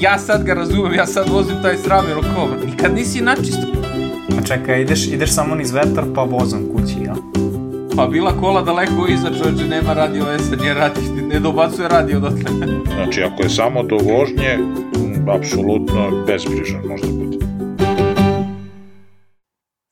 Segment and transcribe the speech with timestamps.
[0.00, 3.66] ja sad ga razumem, ja sad vozim taj sram, jer kao, nikad nisi načisto.
[4.38, 7.14] A čekaj, ideš, ideš samo niz vetar pa vozom kući, ja?
[7.96, 11.00] Pa bila kola daleko iza čovječe, nema radio vese, nije radi,
[11.32, 12.50] ne dobacuje radio odatle.
[12.94, 14.58] Znači, ako je samo do vožnje,
[15.28, 17.39] apsolutno bezbrižan možda bude.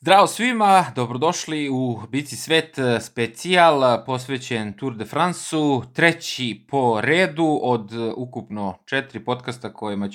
[0.09, 7.01] Zdravo svima, dobrodošli u Bici svet eh, specijal eh, posvećen Tour de France-u, treći po
[7.01, 10.09] redu od eh, ukupno četiri podcasta kojima,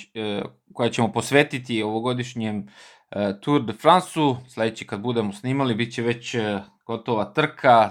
[0.73, 2.67] koja ćemo posvetiti ovogodišnjem
[3.41, 4.37] Tour de France-u.
[4.47, 6.35] Sledeći kad budemo snimali, bit će već
[6.85, 7.89] gotova trka,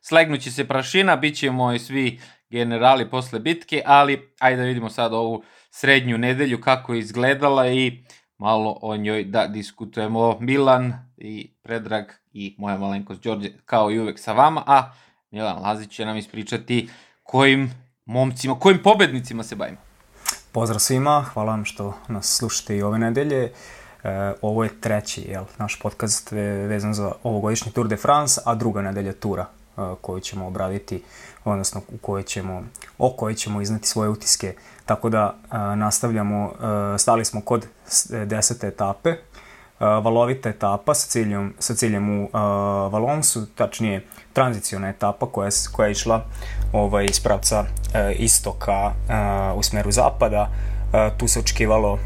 [0.00, 5.12] slegnuće se prašina, bit ćemo i svi generali posle bitke, ali ajde da vidimo sad
[5.12, 8.04] ovu srednju nedelju kako je izgledala i
[8.40, 10.36] malo o njoj da diskutujemo.
[10.40, 14.92] Milan i Predrag i moja malenkost Đorđe kao i uvek sa vama, a
[15.30, 16.90] Milan Lazić će nam ispričati
[17.22, 17.70] kojim
[18.04, 19.78] momcima, kojim pobednicima se bavimo.
[20.52, 23.52] Pozdrav svima, hvala vam što nas slušate i ove nedelje.
[24.04, 26.32] E, ovo je treći jel, naš podcast
[26.68, 31.02] vezan za ovogodišnji Tour de France, a druga nedelja tura e, koju ćemo obraditi,
[31.44, 32.62] odnosno u kojoj ćemo,
[32.98, 34.54] o kojoj ćemo iznati svoje utiske
[34.90, 37.66] Tako da a, nastavljamo, a, stali smo kod
[38.26, 39.16] desete etape,
[39.80, 42.40] valovita etapa sa ciljem, sa ciljem u a,
[42.92, 46.24] Valonsu, tačnije tranziciona etapa koja, koja je išla
[46.72, 47.64] ovaj, iz pravca
[47.94, 50.50] a, istoka a, u smeru zapada.
[50.92, 51.98] A, tu se očekivalo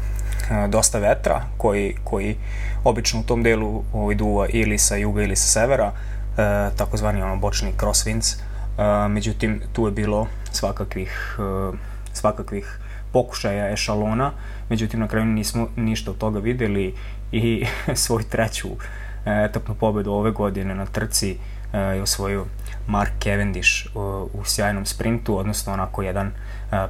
[0.51, 2.37] a, dosta vetra koji, koji
[2.83, 5.91] obično u tom delu ovaj, duva ili sa juga ili sa severa,
[6.37, 8.39] a, takozvani ono bočni crosswinds.
[8.77, 11.71] A, međutim, tu je bilo svakakvih a,
[12.13, 12.79] svakakvih
[13.15, 14.31] pokušaja ešalona,
[14.69, 16.95] međutim na kraju nismo ništa od toga videli
[17.31, 17.65] i
[18.03, 21.37] svoju treću e, etapnu pobedu ove godine na trci
[21.73, 22.45] e, je osvojio
[22.87, 23.99] Mark Cavendish u,
[24.33, 26.31] u sjajnom sprintu, odnosno onako jedan e,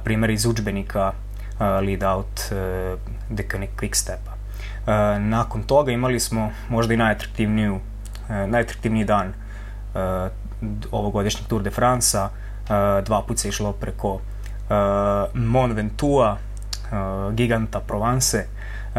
[0.04, 1.12] primer iz učbenika
[1.60, 2.40] lead out
[3.30, 4.36] Decanic Quickstepa.
[5.18, 7.80] Nakon toga imali smo možda i najatraktivniju
[8.28, 9.32] najatraktivniji dan
[10.90, 12.28] ovogodišnjeg Tour de France-a.
[13.02, 14.20] Dva puta se išlo preko
[15.34, 16.36] Mont Ventoux,
[17.34, 18.46] Giganta Provence,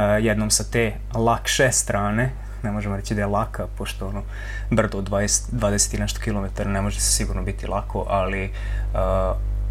[0.03, 2.31] jednom sa te lakše strane,
[2.63, 4.23] ne možemo reći da je laka, pošto ono,
[4.71, 8.51] brdo od 20, 20 i nešto kilometara ne može se sigurno biti lako, ali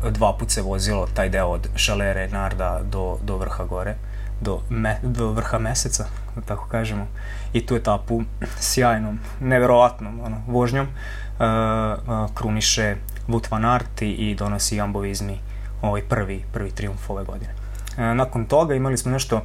[0.03, 3.95] uh, dva put se vozilo taj deo od Šalere Narda do, do vrha gore,
[4.41, 7.07] do, me, do vrha meseca, da tako kažemo,
[7.53, 8.23] i tu etapu
[8.61, 12.97] sjajnom, neverovatnom ono, vožnjom uh, uh, kruniše
[13.29, 15.41] Wout van Aert i donosi Jambovizmi
[15.83, 17.55] ovaj prvi, prvi triumf ove godine.
[17.99, 19.43] E, nakon toga imali smo nešto Uh,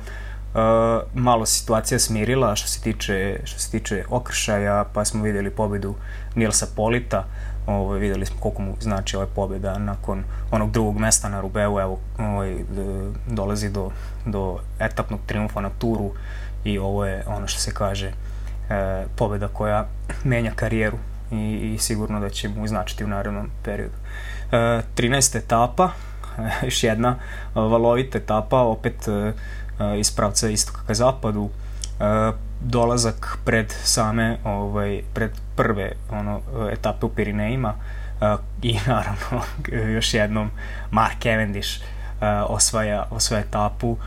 [1.14, 5.96] malo situacija smirila što se tiče što se tiče okršaja, pa smo videli pobedu
[6.36, 7.26] Nilsa Polita.
[7.68, 12.00] Ovaj videli smo koliko mu znači ova pobeda nakon onog drugog mesta na Rubeu, evo
[12.20, 12.56] ovaj
[13.28, 13.92] dolazi do
[14.26, 16.12] do etapnog triumfa na Turu
[16.64, 18.14] i ovo je ono što se kaže e,
[19.16, 19.88] pobeda koja
[20.24, 20.98] menja karijeru
[21.32, 23.96] i, i sigurno da će mu značiti u narednom periodu.
[24.52, 25.38] E, 13.
[25.38, 25.90] etapa,
[26.66, 27.16] još jedna
[27.56, 29.08] valovita etapa, opet
[30.00, 31.50] iz pravca istoka ka zapadu,
[32.62, 37.74] dolazak pred same ovaj pred prve ono etape u Pirinejima
[38.62, 39.42] i naravno
[39.94, 40.52] još jednom
[40.92, 41.70] Mark Cavendish
[42.48, 43.98] osvaja osvaja etapu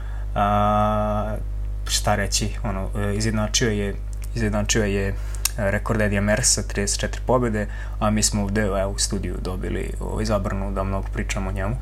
[1.86, 3.94] šta reći ono izjednačio je
[4.34, 5.14] izjednačio je
[5.56, 7.66] rekord Edija Mersa, 34 pobjede,
[7.98, 11.76] a mi smo ovde evo, u studiju dobili ovaj, zabranu da mnogo pričamo o njemu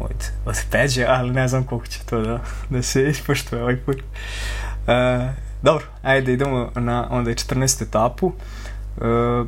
[0.00, 2.40] od, od Peđe, ali ne znam koliko će to da,
[2.70, 3.96] da se ispoštuje ovaj put.
[3.96, 5.30] Uh,
[5.62, 7.82] dobro, ajde idemo na onda 14.
[7.82, 8.26] etapu.
[8.26, 9.46] Uh,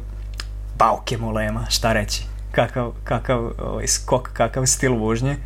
[0.78, 2.24] Bauke Molema, šta reći?
[2.52, 5.36] Kakav, kakav ovaj, skok, kakav stil vožnje.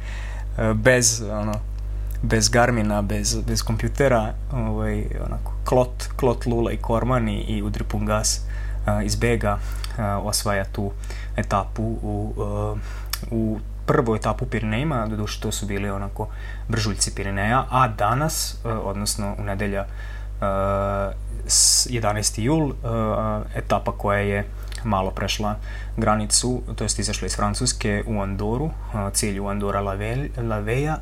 [0.58, 1.54] Uh, bez, ono,
[2.22, 7.84] bez Garmina, bez, bez kompjutera, ovaj, onako, klot, klot Lula i Korman i, i Udri
[7.84, 10.92] Pungas uh, iz Bega uh, osvaja tu
[11.36, 12.78] etapu u, uh,
[13.30, 16.28] u prvu etapu Pirinejima, doduše to su bili onako
[16.68, 20.46] bržuljci Pirineja, a danas, uh, odnosno u nedelja uh,
[21.46, 22.40] 11.
[22.40, 22.74] jul, uh,
[23.54, 24.44] etapa koja je
[24.84, 25.56] malo prešla
[25.96, 28.70] granicu, to jest izašla iz Francuske u Andoru,
[29.12, 29.80] cilj u Andora
[30.36, 30.96] Laveja,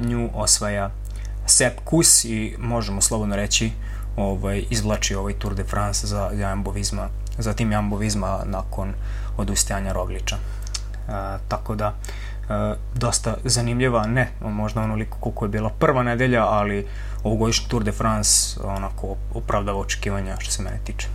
[0.00, 0.90] nju osvaja
[1.46, 3.72] Sepp Kuss i možemo slobodno reći
[4.16, 7.08] ovaj, izvlači ovaj Tour de France za Jambovizma,
[7.38, 8.94] za tim Jambovizma nakon
[9.36, 10.36] odustajanja Rogliča.
[11.08, 11.94] A, tako da
[12.48, 16.86] a, dosta zanimljiva, ne možda onoliko koliko je bila prva nedelja, ali
[17.24, 21.08] ovogodišnji Tour de France onako opravdava očekivanja što se mene tiče.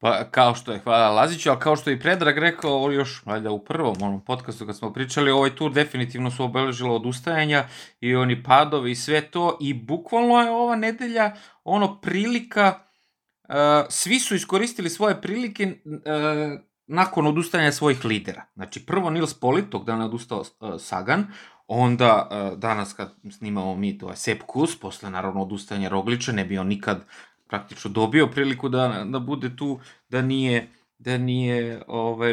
[0.00, 3.50] Pa, kao što je, hvala Laziću, ali kao što je i Predrag rekao još, valjda
[3.50, 7.64] u prvom onom podcastu kad smo pričali, ovaj tur definitivno su obeležilo odustajanja
[8.00, 12.74] i oni padovi i sve to i bukvalno je ova nedelja ono prilika,
[13.48, 13.54] uh,
[13.88, 18.44] svi su iskoristili svoje prilike uh, nakon odustajanja svojih lidera.
[18.54, 21.26] Znači, prvo Nils Polit, tog dana odustao uh, Sagan,
[21.66, 26.44] onda uh, danas kad snimamo mi to je Sepp Kus, posle naravno odustajanja Rogliča, ne
[26.44, 27.04] bi on nikad
[27.48, 30.68] praktično dobio priliku da, da bude tu, da nije
[30.98, 32.32] da nije ovaj,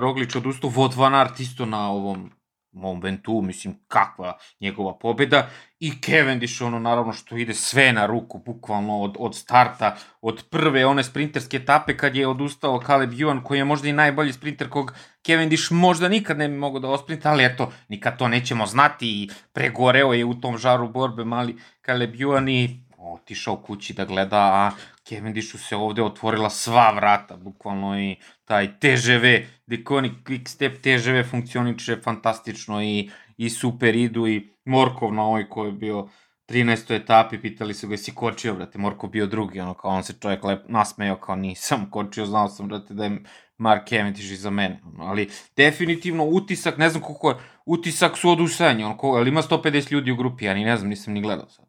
[0.00, 2.30] Roglič odustao, Vod Van Aert isto na ovom
[2.74, 5.48] momentu, mislim, kakva njegova pobeda
[5.80, 10.86] i Cavendish, ono, naravno, što ide sve na ruku, bukvalno od, od starta, od prve
[10.86, 14.94] one sprinterske etape kad je odustao Caleb Ewan, koji je možda i najbolji sprinter kog
[15.26, 19.28] Cavendish možda nikad ne bi mogao da osprinta, ali eto, nikad to nećemo znati i
[19.52, 21.56] pregoreo je u tom žaru borbe mali
[21.86, 24.70] Caleb Ewan i otišao kući da gleda, a
[25.08, 29.24] Cavendishu se ovde otvorila sva vrata, bukvalno i taj TGV,
[29.66, 35.68] Deconic Quick Step TGV funkcioniče fantastično i, i super idu i Morkov na ovoj koji
[35.68, 36.08] je bio
[36.48, 36.94] 13.
[36.94, 40.44] etapi, pitali su ga, si kočio, brate, Morkov bio drugi, ono, kao on se čovjek
[40.44, 43.22] lep nasmejao, kao nisam kočio, znao sam, brate, da je
[43.58, 47.36] Mark Cavendish iza mene, ono, ali definitivno utisak, ne znam koliko je,
[47.66, 50.90] utisak su odusajanje, ono, ko, ali ima 150 ljudi u grupi, ja ni ne znam,
[50.90, 51.66] nisam ni gledao sad.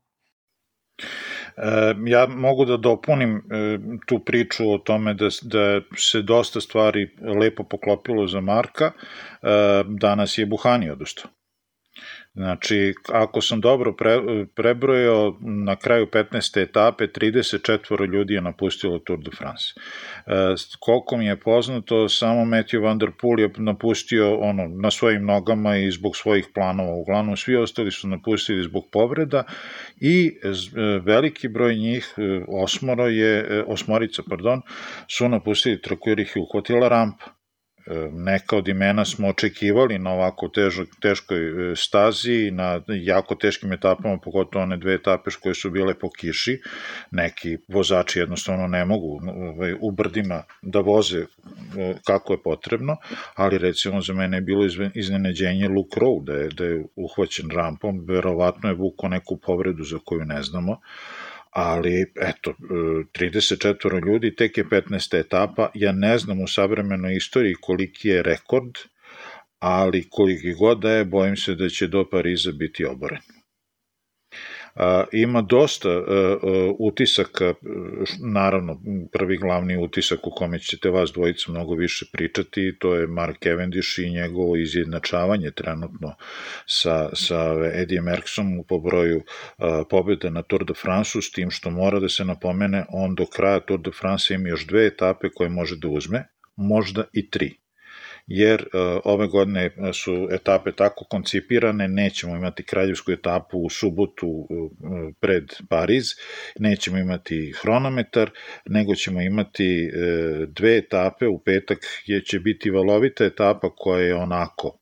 [2.06, 3.42] Ja mogu da dopunim
[4.06, 7.10] tu priču o tome da, da se dosta stvari
[7.42, 8.92] lepo poklopilo za Marka.
[10.00, 11.35] Danas je Buhani odustao.
[12.36, 14.20] Znači, ako sam dobro pre,
[14.56, 16.62] prebrojao, na kraju 15.
[16.62, 19.64] etape 34 ljudi je napustilo Tour de France.
[20.28, 20.32] E,
[20.80, 25.78] koliko mi je poznato, samo Matthew Van Der Poel je napustio ono, na svojim nogama
[25.78, 26.96] i zbog svojih planova.
[26.96, 29.44] Uglavnom, svi ostali su napustili zbog povreda
[30.02, 30.50] i e,
[31.06, 34.62] veliki broj njih, e, osmoro je, e, osmorica, pardon,
[35.08, 37.35] su napustili trku jer ih je uhvatila rampa
[38.12, 44.18] neka od imena smo očekivali na ovako težo, teškoj e, stazi, na jako teškim etapama,
[44.18, 46.62] pogotovo one dve etape koje su bile po kiši.
[47.12, 51.26] Neki vozači jednostavno ne mogu ovaj, u brdima da voze e,
[52.06, 52.98] kako je potrebno,
[53.36, 58.06] ali recimo za mene je bilo iznenađenje Luke Rowe, da je, da je uhvaćen rampom,
[58.08, 60.80] verovatno je vuko neku povredu za koju ne znamo,
[61.56, 65.20] ali eto, 34 e, ljudi, tek je 15.
[65.20, 68.72] etapa, ja ne znam u savremenoj istoriji koliki je rekord,
[69.60, 73.35] ali koliki god da je, bojim se da će do Pariza biti oboren
[75.12, 76.36] ima dosta e, e,
[76.80, 77.54] utisaka,
[78.20, 78.82] naravno
[79.12, 84.00] prvi glavni utisak u kome ćete vas dvojica mnogo više pričati, to je Mark Cavendish
[84.00, 86.16] i njegovo izjednačavanje trenutno
[86.66, 89.22] sa, sa Eddie Merckxom po broju
[89.90, 93.60] pobjede na Tour de France, s tim što mora da se napomene, on do kraja
[93.60, 97.65] Tour de France ima još dve etape koje može da uzme, možda i tri
[98.28, 104.48] jer uh, ove godine su etape tako koncipirane, nećemo imati kraljevsku etapu u subotu uh,
[105.20, 106.06] pred Pariz,
[106.60, 108.32] nećemo imati hronometar,
[108.66, 114.16] nego ćemo imati uh, dve etape, u petak je će biti valovita etapa koja je
[114.16, 114.80] onako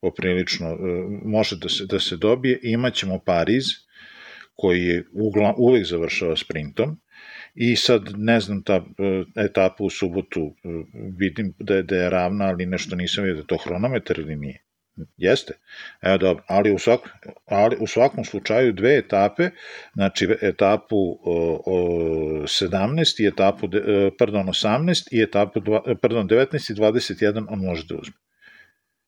[0.00, 0.76] poprilično,
[1.24, 3.64] može da se, da se dobije, imaćemo Pariz,
[4.54, 5.04] koji je
[5.56, 6.96] uvek završava sprintom,
[7.54, 10.68] i sad ne znam ta e, etapa u subotu e,
[11.18, 14.64] vidim da je, da je ravna ali nešto nisam vidio da to hronometar ili nije
[15.16, 15.54] Jeste.
[16.02, 17.00] Evo dobro, ali u, svak,
[17.46, 19.50] ali u svakom slučaju dve etape,
[19.94, 21.78] znači etapu o, o
[22.42, 25.60] 17 i etapu, e, pardon, 18 i etapu,
[26.00, 28.14] pardon, 19 i 21 on može da uzme.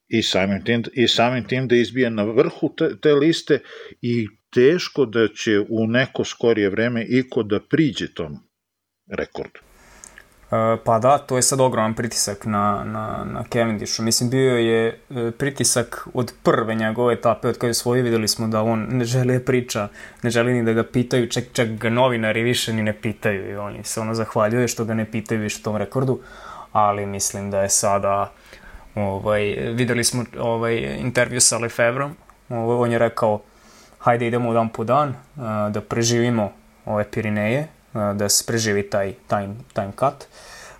[0.08, 3.58] I samim tim, i samim tim da izbije na vrhu te, te liste
[4.02, 8.38] i teško da će u neko skorije vreme iko da priđe tom
[9.10, 9.60] rekordu.
[10.52, 14.02] E, pa da, to je sad ogroman pritisak na, na, na Cavendishu.
[14.02, 18.48] Mislim, bio je e, pritisak od prve njegove etape, od kada je svoje videli smo
[18.48, 19.88] da on ne želi da priča,
[20.22, 23.56] ne želi ni da ga pitaju, čak, čak ga novinari više ni ne pitaju i
[23.56, 26.20] oni se ono zahvaljuje što ga ne pitaju više tom rekordu,
[26.72, 28.32] ali mislim da je sada
[28.94, 29.42] ovaj,
[29.74, 32.16] videli smo ovaj, intervju sa Lefebvrom,
[32.48, 33.42] ovaj, on je rekao
[34.06, 35.14] hajde idemo dan po dan,
[35.70, 36.52] da preživimo
[36.84, 40.26] ove Pirineje, da se preživi taj time, time cut,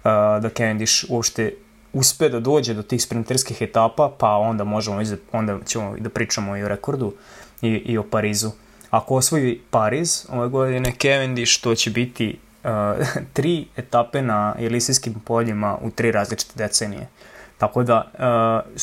[0.05, 1.53] da Cavendish uopšte
[1.93, 5.01] uspe da dođe do tih sprinterskih etapa, pa onda možemo,
[5.33, 7.15] onda ćemo da pričamo i o rekordu
[7.63, 8.51] i, i o Parizu.
[8.91, 12.71] Ako osvoji Pariz ove godine Cavendish, to će biti uh,
[13.37, 17.09] tri etape na Elisijskim poljima u tri različite decenije.
[17.59, 18.77] Tako da, uh,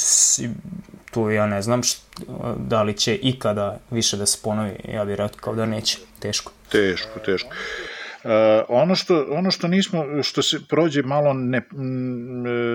[1.12, 2.04] tu ja ne znam št,
[2.58, 6.52] da li će ikada više da se ponovi, ja bih rekao da neće, teško.
[6.72, 7.50] Teško, teško.
[8.68, 11.62] ono, što, ono što nismo, što se prođe malo ne,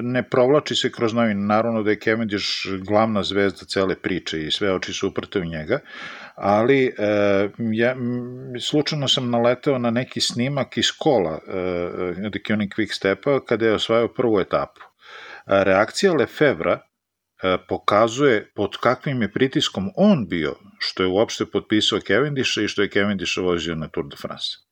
[0.03, 2.47] ne provlači se kroz novine, naravno da je Cavendish
[2.87, 5.79] glavna zvezda cele priče i sve oči su uprte u njega,
[6.35, 6.93] ali e,
[7.73, 7.97] ja,
[8.61, 14.09] slučajno sam naleteo na neki snimak iz kola e, Deceuning Quick Stepa kada je osvajao
[14.09, 14.88] prvu etapu.
[15.49, 22.61] Reakcija Lefevra e, pokazuje pod kakvim je pritiskom on bio, što je uopšte potpisao Cavendisha
[22.61, 24.68] i što je Cavendish vozio na Tour de France.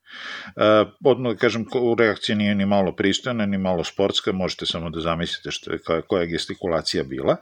[0.57, 0.63] Uh,
[1.05, 1.65] odmah da kažem,
[1.99, 6.21] reakcija nije ni malo pristojna, ni malo sportska, možete samo da zamislite što je, koja,
[6.21, 7.37] je gestikulacija bila,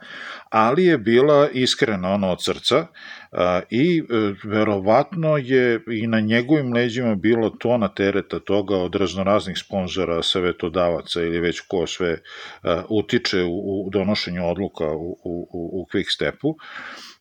[0.49, 3.39] ali je bila iskrena ono od srca uh,
[3.69, 10.23] i uh, verovatno je i na njegovim leđima bilo tona tereta toga od raznoraznih sponzora,
[10.23, 12.17] savetodavaca ili već ko sve
[12.89, 16.49] utiče u, donošenju odluka u, u, u Quick Stepu.
[16.49, 17.14] E,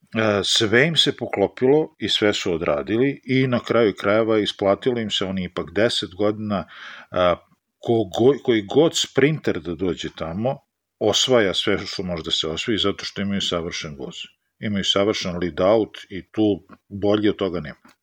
[0.45, 5.25] sve im se poklopilo i sve su odradili i na kraju krajeva isplatilo im se
[5.25, 7.35] oni ipak 10 godina e,
[7.79, 10.59] kogo, koji god sprinter da dođe tamo
[10.99, 14.15] osvaja sve što može da se osvoji zato što imaju savršen voz.
[14.59, 17.95] Imaju savršen lead out i tu bolje od toga nema.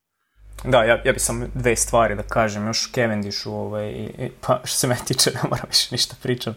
[0.64, 4.10] Da, ja, ja bih sam dve stvari da kažem, još Cavendishu, ovaj,
[4.42, 6.56] pa što se me tiče, ne moram više ništa pričam.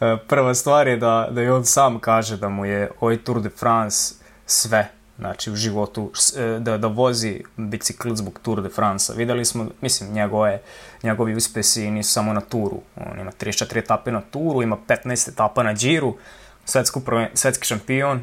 [0.00, 3.42] E, prva stvar je da, da je on sam kaže da mu je ovaj Tour
[3.42, 4.21] de France
[4.52, 9.12] sve znači u životu e, da, da vozi bicikl zbog Tour de France.
[9.16, 10.60] Videli smo, mislim, njegove,
[11.02, 12.80] njegovi uspesi nisu samo na turu.
[13.12, 16.16] On ima 34 etape na turu, ima 15 etapa na džiru,
[16.64, 17.02] svetsku,
[17.34, 18.18] svetski šampion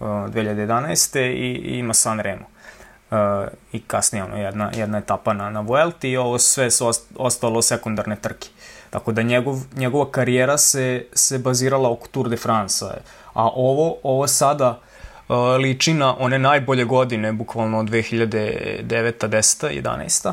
[0.00, 1.20] uh, 2011.
[1.20, 2.46] I, i ima San Remo.
[3.10, 3.18] Uh,
[3.72, 8.16] I kasnije ono, jedna, jedna etapa na, na Vuelti i ovo sve su ostalo sekundarne
[8.16, 8.48] trke.
[8.90, 12.84] Tako da njegov, njegova karijera se, se bazirala oko Tour de France.
[13.34, 14.93] A ovo, ovo sada uh,
[15.58, 19.28] liči na one najbolje godine, bukvalno 2009.
[19.28, 19.82] 10.
[19.82, 20.32] 11.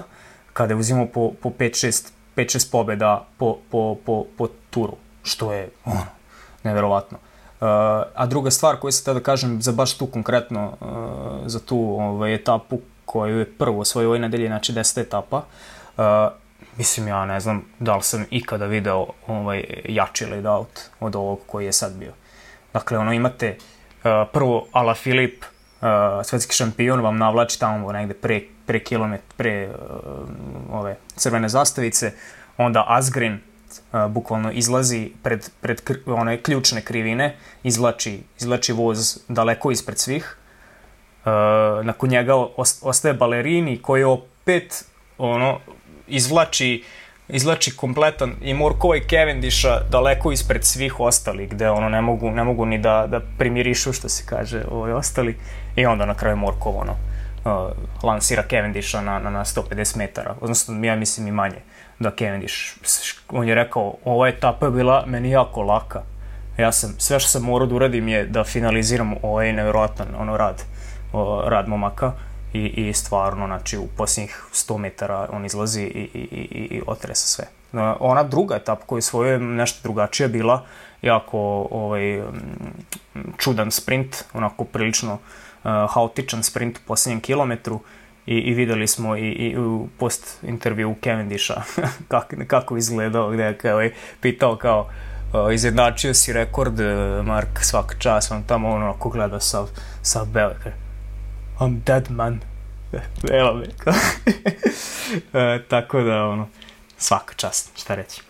[0.54, 5.70] kada je uzimao po, po 5-6 5-6 pobjeda po, po, po, po turu, što je
[5.86, 6.06] ono,
[6.64, 7.18] neverovatno.
[7.18, 7.68] Uh,
[8.16, 10.88] a druga stvar koju se da kažem za baš tu konkretno, uh,
[11.46, 15.38] za tu ovaj, etapu koju je prvo osvojio ovoj nedelje, znači 10 etapa,
[15.98, 16.04] uh,
[16.78, 21.40] mislim ja ne znam da li sam ikada video ovaj, jači laid out od ovog
[21.48, 22.14] koji je sad bio.
[22.74, 25.88] Dakle, ono imate uh, Uh, prvo Ala Filip, uh,
[26.24, 29.76] svetski šampion, vam navlači tamo negde pre, pre kilomet, pre uh,
[30.80, 32.12] ove crvene zastavice,
[32.58, 33.40] onda Asgrin
[34.10, 40.38] bukvalno izlazi pred, pred one ključne krivine, izlači, izlači voz daleko ispred svih,
[41.26, 41.32] uh,
[41.86, 42.36] nakon njega
[42.82, 44.86] ostaje balerini koji opet
[45.18, 45.60] ono
[46.08, 47.01] izvlači uh,
[47.32, 52.44] izlači kompletan i Morkova i Cavendisha daleko ispred svih ostalih, gde ono ne mogu, ne
[52.44, 55.38] mogu ni da, da primirišu, što se kaže, ovaj ostali.
[55.76, 57.72] I onda na kraju Morkov ono, uh,
[58.04, 61.62] lansira Cavendisha na, na, na 150 metara, odnosno ja mislim i manje
[62.00, 62.56] da Cavendish,
[63.30, 66.02] on je rekao, ova etapa je bila meni jako laka.
[66.58, 70.64] Ja sam, sve što sam morao da uradim je da finaliziram ovaj nevjerojatan ono rad,
[71.14, 72.12] o, rad momaka
[72.54, 77.28] i, i stvarno, znači, u posljednjih 100 metara on izlazi i, i, i, i otresa
[77.28, 77.46] sve.
[78.00, 80.66] Ona druga etapa koju svoje nešto drugačija bila,
[81.02, 82.22] jako ovaj,
[83.38, 87.80] čudan sprint, onako prilično uh, haotičan sprint u posljednjem kilometru
[88.26, 91.62] i, i videli smo i, i u post intervju Cavendisha
[92.08, 93.82] kako, kako izgledao, gde je kao,
[94.22, 94.90] pitao kao
[95.34, 96.80] uh, izjednačio si rekord,
[97.24, 99.70] Mark, svaka čas, on tamo ono ako gleda sav,
[100.02, 100.26] sav
[101.62, 102.40] I'm dead man.
[103.40, 103.66] Evo me.
[105.42, 106.48] e, tako da, ono,
[106.98, 108.22] svaka čast, šta reći.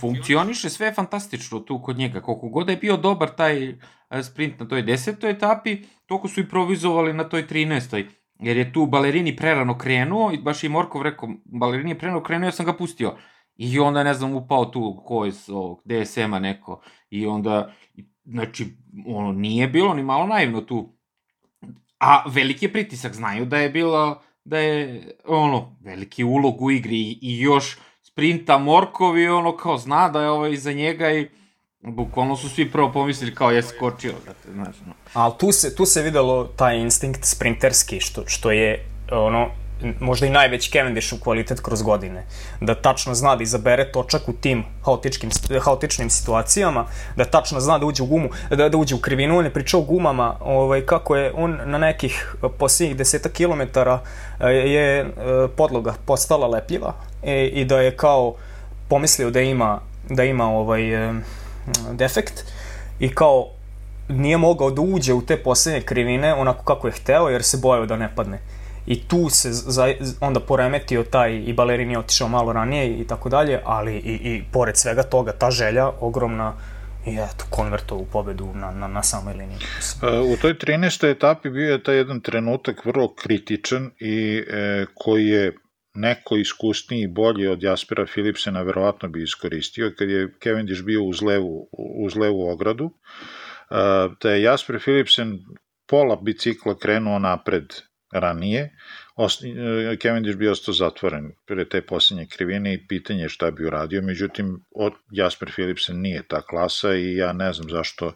[0.00, 2.20] Funkcioniše sve fantastično tu kod njega.
[2.20, 3.76] Koliko god je bio dobar taj e,
[4.22, 8.06] sprint na toj desetoj etapi, toliko su i provizovali na toj 13.
[8.40, 12.48] Jer je tu balerini prerano krenuo i baš i Morkov rekao, balerini je prerano krenuo,
[12.48, 13.16] ja sam ga pustio.
[13.56, 16.82] I onda, ne znam, upao tu ko je s ovog DSM-a neko.
[17.10, 17.72] I onda,
[18.24, 18.66] znači,
[19.06, 20.99] ono, nije bilo ni malo naivno tu
[22.00, 26.96] A veliki je pritisak, znaju da je bilo, da je, ono, veliki ulog u igri
[26.96, 31.28] i, i još sprinta Morkovi, ono, kao zna da je ovo iza njega i
[31.82, 34.92] bukvalno su svi prvo pomislili kao je skočio, da te, znaš, no.
[35.12, 39.48] Ali tu se, tu se videlo taj instinkt sprinterski, što, što je, ono,
[40.00, 42.24] možda i najveći Cavendishov kvalitet kroz godine.
[42.60, 47.86] Da tačno zna da izabere točak u tim haotičkim, haotičnim situacijama, da tačno zna da
[47.86, 49.38] uđe u gumu, da, da uđe u krivinu.
[49.38, 54.00] On je pričao o gumama, ovaj, kako je on na nekih posljednjih deseta kilometara
[54.40, 55.06] eh, je eh,
[55.56, 56.94] podloga postala lepljiva
[57.24, 58.34] i, i da je kao
[58.88, 61.14] pomislio da ima, da ima ovaj eh,
[61.92, 62.44] defekt
[63.00, 63.46] i kao
[64.08, 67.86] nije mogao da uđe u te poslednje krivine onako kako je hteo jer se bojao
[67.86, 68.38] da ne padne
[68.86, 73.60] i tu se za, onda poremetio taj i balerini otišao malo ranije i tako dalje,
[73.64, 76.54] ali i, i pored svega toga ta želja ogromna
[77.06, 79.58] i eto, konverto u pobedu na, na, na samoj liniji.
[80.32, 81.10] U toj 13.
[81.10, 85.52] etapi bio je taj jedan trenutak vrlo kritičan i e, koji je
[85.94, 91.22] neko iskusniji i bolji od Jaspera Philipsena verovatno bi iskoristio kad je Cavendish bio uz
[91.22, 91.68] levu,
[92.04, 92.90] uz levu ogradu
[94.22, 95.38] da je Jasper Philipsen
[95.86, 97.64] pola bicikla krenuo napred
[98.12, 98.76] ranije,
[100.02, 104.92] Cavendish bi ostao zatvoren pre te posljednje krivine i pitanje šta bi uradio, međutim od
[105.10, 108.14] Jasper Philipsen nije ta klasa i ja ne znam zašto uh,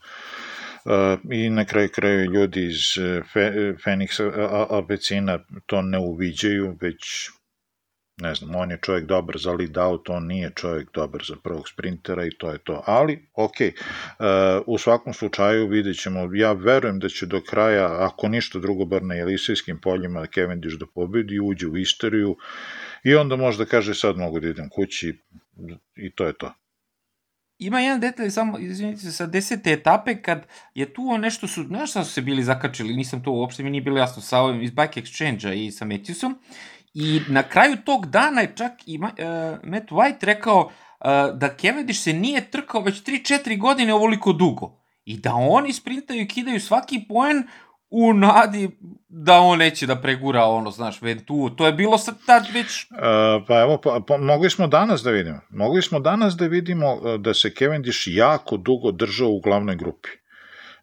[1.32, 2.80] i na kraju kraju ljudi iz
[3.32, 3.52] Fe,
[3.84, 7.30] Fenixa Albecina to ne uviđaju, već
[8.16, 11.68] ne znam, on je čovjek dobar za lead out, on nije čovjek dobar za prvog
[11.68, 12.82] sprintera i to je to.
[12.86, 14.24] Ali, ok, uh,
[14.66, 19.02] u svakom slučaju vidjet ćemo, ja verujem da će do kraja, ako ništa drugo, bar
[19.02, 22.36] na Elisejskim poljima, Cavendish da pobedi, uđe u istoriju
[23.04, 25.18] i onda možda kaže sad mogu da idem kući
[25.96, 26.52] i to je to.
[27.58, 31.90] Ima jedan detalj, samo, izvinite se, sa desete etape, kad je tu nešto su, znaš
[31.90, 34.70] šta su se bili zakačili, nisam to uopšte, mi nije bilo jasno sa ovim iz
[34.70, 36.34] Bike Exchange-a i sa Matthewsom,
[36.94, 39.08] I na kraju tog dana je čak i uh,
[39.62, 44.80] Matt White rekao uh, da Cavendish se nije trkao već 3-4 godine ovoliko dugo.
[45.04, 47.42] I da oni sprintaju i kidaju svaki poen
[47.90, 48.70] u nadi
[49.08, 52.86] da on neće da pregura ono, znaš, Ventu, to je bilo sad tad već...
[52.90, 52.98] Uh,
[53.48, 55.40] pa evo, pa, pa, mogli smo danas da vidimo.
[55.50, 60.08] Mogli smo danas da vidimo da se Cavendish jako dugo držao u glavnoj grupi.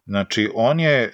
[0.06, 1.12] Znači, on je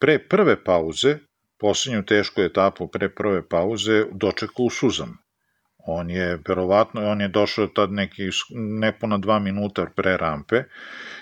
[0.00, 1.18] pre prve pauze
[1.60, 5.18] poslednju tešku etapu pre prve pauze dočekao u suzam.
[5.88, 8.28] On je, verovatno, on je došao tad neki,
[8.80, 10.62] nepuna dva minuta pre rampe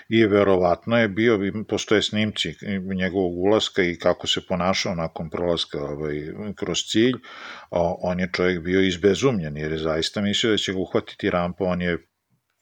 [0.09, 2.55] i verovatno je bio, postoje snimci
[2.95, 6.21] njegovog ulaska i kako se ponašao nakon prolaska ovaj,
[6.55, 7.13] kroz cilj,
[8.01, 11.81] on je čovjek bio izbezumljen jer je zaista mislio da će ga uhvatiti rampa, on
[11.81, 11.97] je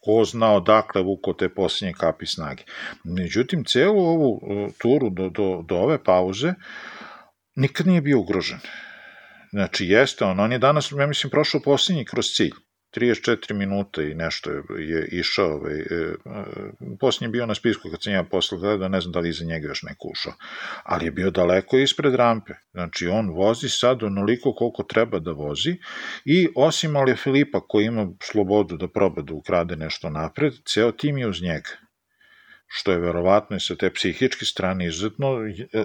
[0.06, 2.64] ko zna odakle vuko te posljednje kapi snage.
[3.04, 4.42] Međutim, celu ovu
[4.82, 6.54] turu do, do, do ove pauze, uh,
[7.56, 8.60] nikad nije bio ugrožen.
[9.52, 12.54] Znači, jeste on, on je danas, ja mislim, prošao posljednji kroz cilj.
[12.98, 16.16] 34 minuta i nešto je, je išao, ovaj, e, e,
[17.00, 19.68] posljednji bio na spisku kad sam ja posle gledao, ne znam da li iza njega
[19.68, 20.34] još neko ušao,
[20.84, 25.78] ali je bio daleko ispred rampe, znači on vozi sad onoliko koliko treba da vozi
[26.26, 31.18] i osim Ali Filipa koji ima slobodu da proba da ukrade nešto napred, ceo tim
[31.18, 31.70] je uz njega
[32.76, 35.34] što je verovatno i sa te psihičke strane izuzetno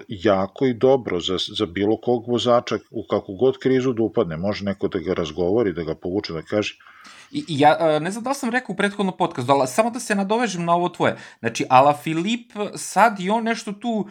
[0.07, 4.37] jako i dobro za, za bilo kog vozača u kakvu god krizu da upadne.
[4.37, 6.79] Može neko da ga razgovori, da ga povuče, da kaže
[7.31, 10.15] I, ja e, ne znam da sam rekao u prethodnom podcastu, ali samo da se
[10.15, 11.17] nadovežem na ovo tvoje.
[11.39, 14.07] Znači, Ala Filip sad i on nešto tu uh,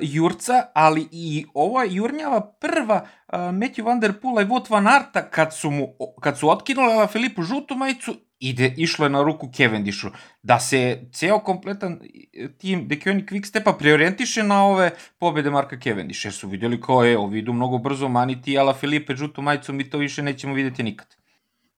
[0.00, 5.30] jurca, ali i ova jurnjava prva uh, Matthew Van Der Poola i Wout Van Arta
[5.30, 5.88] kad su, mu,
[6.20, 10.08] kad su otkinuli Ala Filipu žutu majicu ide, išlo je na ruku Cavendishu.
[10.42, 12.00] Da se ceo kompletan
[12.58, 17.18] tim De Koenig Quickstepa preorientiše na ove pobede Marka Cavendisha, jer su vidjeli kao je,
[17.18, 21.16] ovi idu mnogo brzo, maniti Ala Filipe žutu majicu, mi to više nećemo videti nikad.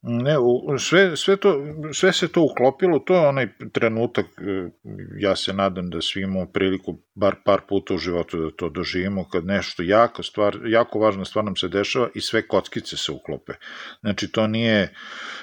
[0.02, 0.34] Ne,
[0.78, 4.70] sve, sve, to, sve se to uklopilo, to je onaj trenutak, e,
[5.18, 9.28] ja se nadam da svi imamo priliku bar par puta u životu da to doživimo,
[9.28, 13.52] kad nešto jako, stvar, jako važna stvar nam se dešava i sve kockice se uklope.
[14.00, 14.94] Znači, to nije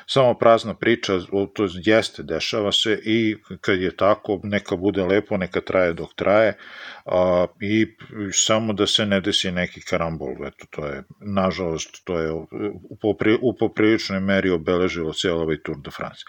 [0.08, 1.20] samo prazna priča,
[1.54, 6.58] to jeste, dešava se i kad je tako, neka bude lepo, neka traje dok traje,
[7.06, 7.86] a, i
[8.34, 13.38] samo da se ne desi neki karambol, eto, to je, nažalost, to je u, popri,
[13.42, 16.22] u popriličnoj meri obeležilo cijelo ovaj Tour de France.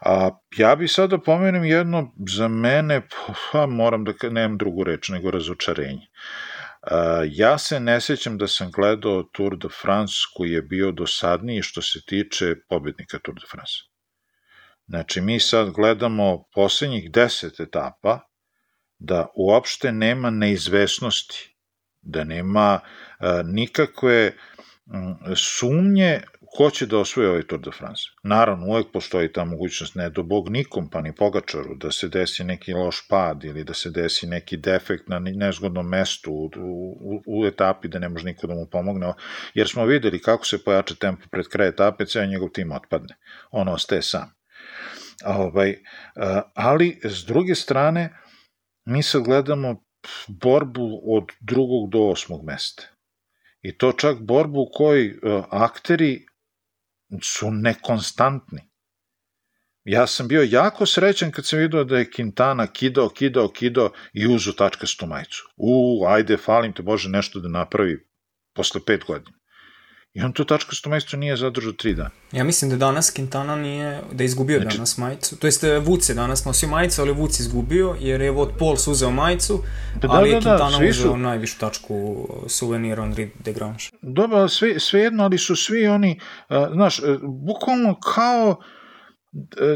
[0.00, 3.02] A, ja bi sada da pomenem jedno, za mene,
[3.52, 6.06] pa moram da, nemam drugu reč, nego razočarenje.
[6.82, 6.98] Uh,
[7.30, 11.82] ja se ne sećam da sam gledao Tour de France koji je bio dosadniji što
[11.82, 13.72] se tiče pobednika Tour de France.
[14.86, 18.20] Znači, mi sad gledamo poslednjih deset etapa
[19.04, 21.56] da uopšte nema neizvesnosti,
[22.02, 24.32] da nema uh, nikakve
[24.86, 26.20] um, sumnje
[26.56, 28.02] ko će da osvoje ovaj Tour de France.
[28.22, 32.44] Naravno, uvek postoji ta mogućnost, ne do bog nikom, pa ni pogačaru, da se desi
[32.44, 37.46] neki loš pad ili da se desi neki defekt na nezgodnom mestu u, u, u
[37.46, 39.14] etapi da ne može niko da mu pomogne,
[39.54, 43.16] jer smo videli kako se pojača tempo pred kraj etape, ceo njegov tim otpadne.
[43.50, 44.34] On ostaje sam.
[45.24, 45.76] Ovaj,
[46.54, 48.10] ali, s druge strane,
[48.84, 49.84] mi sad gledamo
[50.28, 52.82] borbu od drugog do osmog mesta.
[53.60, 55.18] I to čak borbu u kojoj
[55.50, 56.26] akteri
[57.22, 58.60] su nekonstantni.
[59.84, 64.26] Ja sam bio jako srećan kad sam vidio da je Quintana kidao, kidao, kidao i
[64.26, 65.48] uzu tačkastu majicu.
[65.56, 68.06] U, ajde, falim te Bože nešto da napravi
[68.54, 69.38] posle pet godina.
[70.14, 72.10] I on to tačkasto mesto nije zadržao tri dana.
[72.32, 75.36] Ja mislim da danas Quintana nije, da je izgubio znači, danas majicu.
[75.36, 79.10] To jest Vuc je danas nosio majicu, ali Vuc izgubio, jer je Vod Pols uzeo
[79.10, 79.62] majicu,
[80.00, 81.16] da, ali da, je Quintana da, uzeo su...
[81.16, 83.84] najvišu tačku suvenira Henri de Grange.
[84.02, 88.56] Dobro, sve, sve jedno, ali su svi oni, uh, znaš, uh, bukvalno kao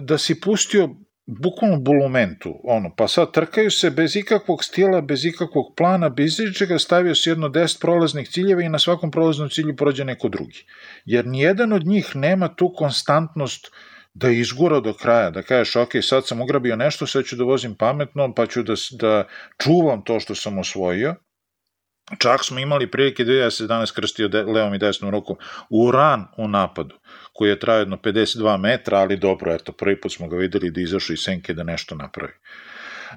[0.03, 0.88] da si pustio
[1.26, 6.78] bukvalno bulumentu, ono, pa sad trkaju se bez ikakvog stila, bez ikakvog plana, bez ičega,
[6.78, 10.64] stavio se jedno deset prolaznih ciljeva i na svakom prolaznom cilju prođe neko drugi.
[11.04, 13.72] Jer nijedan od njih nema tu konstantnost
[14.14, 17.74] da izgura do kraja, da kažeš, ok, sad sam ugrabio nešto, sad ću da vozim
[17.74, 19.24] pametno, pa ću da, da
[19.62, 21.14] čuvam to što sam osvojio,
[22.19, 25.37] Čak smo imali prilike da ja se danas krstio de, levom i desnom rukom
[25.71, 26.95] u ran u napadu,
[27.33, 30.81] koji je trajao jedno 52 metra, ali dobro, eto, prvi put smo ga videli da
[30.81, 32.33] izašao iz senke da nešto napravi.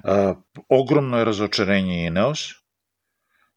[0.04, 0.36] Uh,
[0.68, 2.48] ogromno je razočarenje Ineos,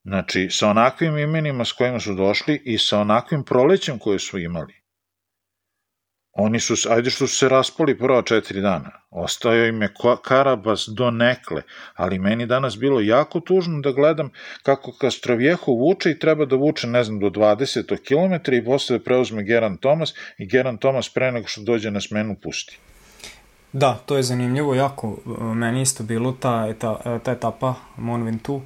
[0.03, 4.82] znači sa onakvim imenima s kojima su došli i sa onakvim prolećem koje su imali.
[6.35, 9.93] Oni su, ajde što su se raspali prva četiri dana, ostao im je
[10.23, 11.61] Karabas do nekle,
[11.95, 14.29] ali meni danas bilo jako tužno da gledam
[14.63, 19.03] kako Kastrovjeho vuče i treba da vuče, ne znam, do 20 km i posle da
[19.03, 22.77] preuzme Geran Tomas i Geran Tomas pre nego što dođe na smenu pusti.
[23.73, 25.17] Da, to je zanimljivo jako.
[25.55, 28.61] Meni isto bilo ta, ta, ta etapa Mont Ventoux,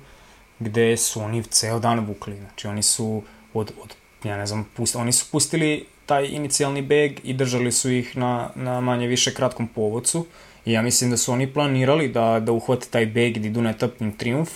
[0.59, 2.37] gde su oni ceo dan vukli.
[2.37, 7.19] Znači oni su od, od ja ne znam, pust, oni su pustili taj inicijalni beg
[7.23, 10.25] i držali su ih na, na manje više kratkom povodcu.
[10.65, 13.61] I ja mislim da su oni planirali da, da uhvate taj beg i da idu
[13.61, 14.51] na etapni triumf,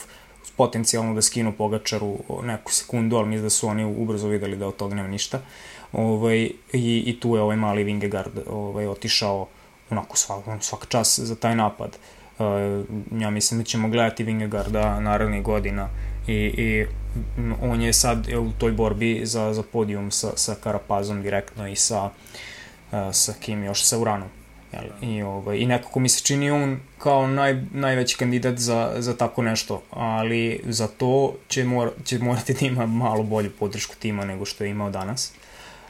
[0.58, 4.76] potencijalno da skinu Pogačaru neku sekundu, ali mislim da su oni ubrzo videli da od
[4.76, 5.42] toga nema ništa.
[5.94, 6.42] Ovaj,
[6.74, 9.48] i, I tu je ovaj mali Vingegaard ovaj, otišao
[9.90, 11.98] onako svak, svak čas za taj napad.
[12.40, 12.46] Uh,
[13.22, 15.90] ja mislim da ćemo gledati Vingegaarda narednih godina
[16.28, 16.86] i, i
[17.62, 22.10] on je sad u toj borbi za, za podijum sa, sa Karapazom direktno i sa,
[23.12, 24.30] sa kim još, sa Uranom.
[24.74, 25.12] Jel?
[25.12, 29.42] I, ovaj, I nekako mi se čini on kao naj, najveći kandidat za, za tako
[29.42, 34.46] nešto, ali za to će, mor, će morati da ima malo bolju podršku tima nego
[34.46, 35.32] što je imao danas.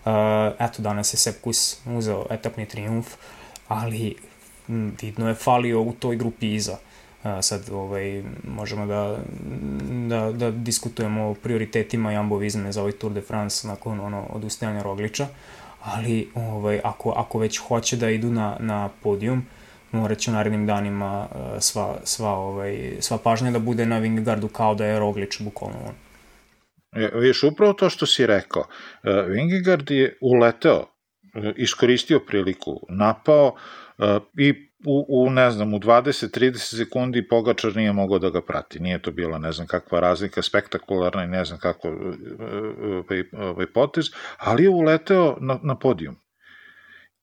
[0.06, 0.12] Uh,
[0.60, 3.08] eto, danas je Sepkus uzeo etapni triumf,
[3.68, 4.16] ali
[5.02, 6.78] vidno je falio u toj grupi iza.
[7.24, 9.18] A, sad ovaj, možemo da,
[10.10, 15.28] da, da diskutujemo o prioritetima jambovizme za ovaj Tour de France nakon ono, odustajanja Rogliča,
[15.84, 19.46] ali ovaj, ako, ako već hoće da idu na, na podijum,
[19.92, 21.28] morat će u narednim danima
[21.60, 25.96] sva, sva, ovaj, sva pažnja da bude na Vingegaardu kao da je Roglič bukvalno on.
[27.04, 28.64] E, viš, upravo to što si rekao,
[29.04, 30.86] e, Vingegaard je uleteo,
[31.34, 33.56] e, iskoristio priliku, napao
[34.38, 38.80] i u, u ne znam, u 20-30 sekundi Pogačar nije mogao da ga prati.
[38.80, 41.92] Nije to bila ne znam kakva razlika, spektakularna i ne znam kako e,
[42.86, 44.06] ovaj, ovaj potez,
[44.38, 46.16] ali je uleteo na, na podijum.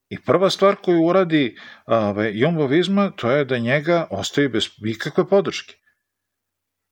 [0.09, 5.29] I prva stvar koju uradi ovaj, Jumbo Visma, to je da njega ostavi bez ikakve
[5.29, 5.75] podrške.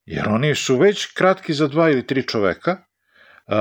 [0.05, 2.77] Jer oni su već kratki za dva ili tri čoveka,
[3.49, 3.55] Uh,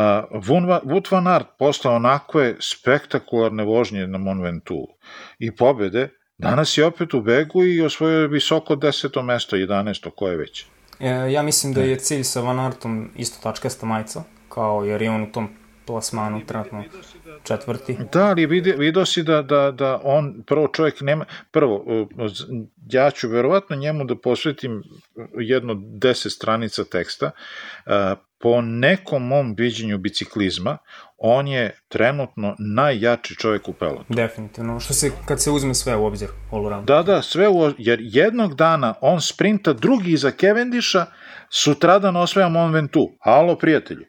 [0.83, 4.87] Wout van Aert postao onakve spektakularne vožnje na Mont Ventoux
[5.39, 10.09] i pobede, Danas je opet u begu i osvojio je visoko deseto mesto, 11.
[10.15, 10.65] koje već.
[10.99, 15.09] E, ja mislim da je cilj sa Van Artom isto tačkasta majica, kao jer je
[15.09, 15.49] on u tom
[15.85, 16.83] plasmanu trenutno
[17.43, 17.97] četvrti.
[18.13, 21.85] Da, ali vidio, vidio si da, da, da on, prvo čovjek nema, prvo,
[22.89, 24.83] ja ću verovatno njemu da posvetim
[25.33, 27.31] jedno deset stranica teksta,
[28.39, 30.77] po nekom mom viđenju biciklizma,
[31.17, 34.05] on je trenutno najjači čovjek u pelotu.
[34.09, 36.87] Definitivno, što se, kad se uzme sve u obzir, all around.
[36.87, 41.05] Da, da, sve u jer jednog dana on sprinta drugi iza Cavendisha,
[41.49, 43.11] sutradan osvaja Mont Ventoux.
[43.23, 44.05] Halo, prijatelji.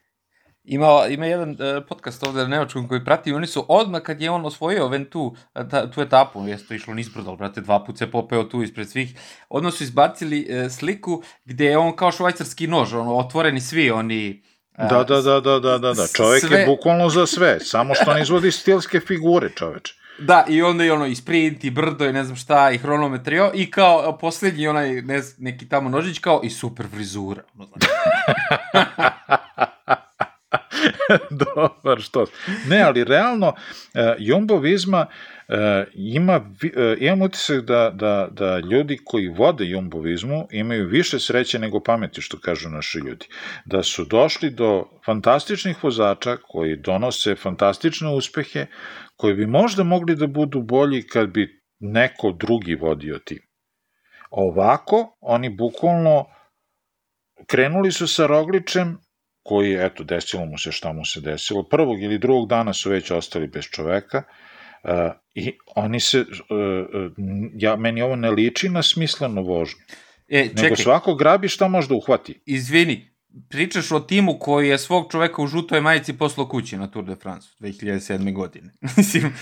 [0.69, 1.57] Ima, ima jedan uh,
[1.89, 5.37] podcast ovde na Nemačkom koji prati oni su odmah kad je on osvojio Ventu,
[5.71, 8.91] ta, tu etapu, je to išlo nizbrdo, ali brate, dva puta se popeo tu ispred
[8.91, 13.91] svih, odmah su izbacili uh, sliku gde je on kao švajcarski nož, ono, otvoreni svi
[13.91, 14.43] oni
[14.79, 16.07] Da, da, da, da, da, da, da.
[16.17, 16.59] Čovjek sve...
[16.59, 19.95] je bukvalno za sve, samo što ne izvodi stilske figure, čoveče.
[20.19, 23.35] Da, i onda i ono, i sprint, i brdo, i ne znam šta, i hronometar,
[23.35, 27.43] i, i kao poslednji onaj, ne, neki tamo nožić, kao i super frizura.
[31.55, 32.27] Dobar, što?
[32.69, 35.55] Ne, ali realno, uh, Jumbo Visma uh,
[35.95, 41.59] ima, uh, imam utisak da, da, da ljudi koji vode Jumbo Vismu imaju više sreće
[41.59, 43.27] nego pameti, što kažu naši ljudi.
[43.65, 48.67] Da su došli do fantastičnih vozača koji donose fantastične uspehe,
[49.17, 53.43] koji bi možda mogli da budu bolji kad bi neko drugi vodio tim.
[54.31, 56.25] Ovako, oni bukvalno
[57.47, 58.99] krenuli su sa Rogličem
[59.47, 61.63] koji, eto, desilo mu se šta mu se desilo.
[61.63, 64.23] Prvog ili drugog dana su već ostali bez čoveka
[64.85, 64.91] uh,
[65.35, 66.27] i oni se, uh,
[67.55, 69.81] ja, meni ovo ne liči na smislenu vožnju.
[70.29, 70.63] E, čekaj.
[70.63, 72.41] Nego svako grabi šta može da uhvati.
[72.47, 73.16] Izvini,
[73.49, 77.15] pričaš o timu koji je svog čoveka u žutoj majici poslo kući na Tour de
[77.15, 78.33] France 2007.
[78.33, 78.73] godine.
[78.97, 79.33] Mislim,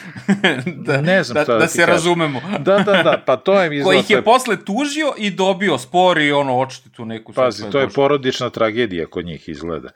[0.77, 1.95] da, ne znam da, da, da se kažem.
[1.95, 2.41] razumemo.
[2.59, 3.85] da, da, da, pa to je izgleda...
[3.85, 7.33] Koji ih je posle tužio i dobio spor i ono očitetu neku...
[7.33, 8.03] Pazi, to je došlo.
[8.03, 9.89] porodična tragedija kod njih izgleda.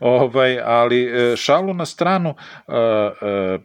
[0.00, 3.60] Ovaj, ali e, šalu na stranu, uh, uh,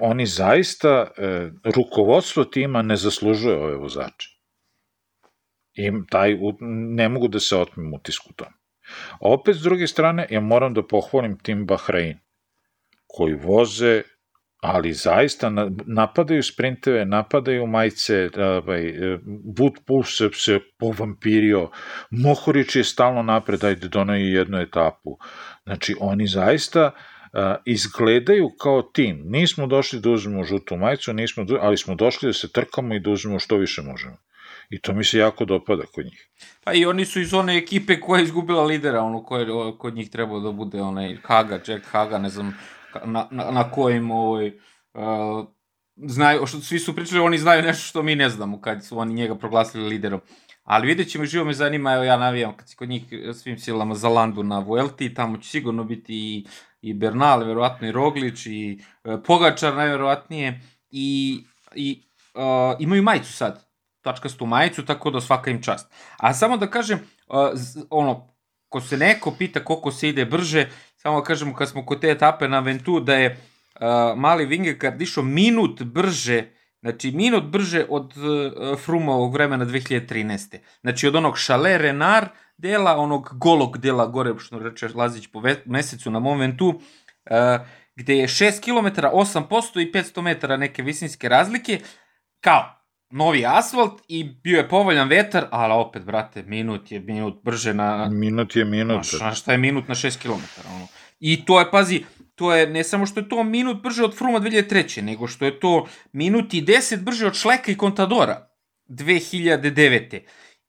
[0.00, 4.38] oni zaista, uh, rukovodstvo tima ne zaslužuje ove vozače.
[5.74, 6.38] I taj,
[6.96, 8.57] ne mogu da se otmem utisku tome.
[9.20, 12.18] Opet, s druge strane, ja moram da pohvalim tim Bahrein,
[13.06, 14.02] koji voze,
[14.60, 15.50] ali zaista
[15.86, 18.94] napadaju sprinteve, napadaju majice, ovaj,
[19.86, 21.70] Puls se, se povampirio,
[22.10, 25.18] Mohorić je stalno napred, ajde, donaju jednu etapu.
[25.64, 26.90] Znači, oni zaista
[27.32, 29.22] a, izgledaju kao tim.
[29.24, 33.10] Nismo došli da uzmemo žutu majicu, nismo, ali smo došli da se trkamo i da
[33.10, 34.16] uzmemo što više možemo.
[34.70, 36.28] I to mi se jako dopada kod njih.
[36.64, 39.46] Pa i oni su iz one ekipe koja je izgubila lidera, ono koje
[39.78, 42.58] kod njih trebao da bude onaj Haga, Jack Haga, ne znam
[43.04, 44.52] na, na, na kojim ovaj,
[44.94, 45.46] uh,
[45.96, 49.14] znaju, što svi su pričali, oni znaju nešto što mi ne znamo kad su oni
[49.14, 50.20] njega proglasili liderom.
[50.64, 53.02] Ali vidjet ćemo, živo me zanima, evo ja navijam kad si kod njih
[53.34, 56.46] svim silama za Landu na Vuelti, tamo će sigurno biti i,
[56.82, 61.38] i Bernal, verovatno i Roglič, i uh, Pogačar najverovatnije, i,
[61.74, 62.02] i
[62.34, 63.67] uh, imaju majicu sad,
[64.08, 65.92] tačkastu majicu, tako da svaka im čast.
[66.16, 67.00] A samo da kažem,
[67.90, 68.28] ono,
[68.68, 72.10] ko se neko pita koliko se ide brže, samo da kažemo kad smo kod te
[72.10, 76.44] etape na Ventu, da je uh, mali Vingegaard išao minut brže,
[76.80, 80.58] znači minut brže od uh, Frumovog vremena 2013.
[80.80, 86.10] Znači od onog Chalet Renard dela, onog golog dela gore, što reče Lazić po mesecu
[86.10, 87.66] na momentu, uh,
[87.96, 91.80] gde je 6 km 8% i 500 metara neke visinske razlike,
[92.40, 92.77] kao,
[93.10, 98.08] novi asfalt i bio je povoljan vetar, ali opet, brate, minut je minut brže na...
[98.08, 99.06] Minut je minut.
[99.06, 100.68] Znaš, šta je minut na 6 km?
[100.74, 100.86] Ono.
[101.20, 104.40] I to je, pazi, to je ne samo što je to minut brže od Fruma
[104.40, 105.02] 2003.
[105.02, 108.48] nego što je to minut i 10 brže od Šleka i Contadora
[108.88, 110.20] 2009.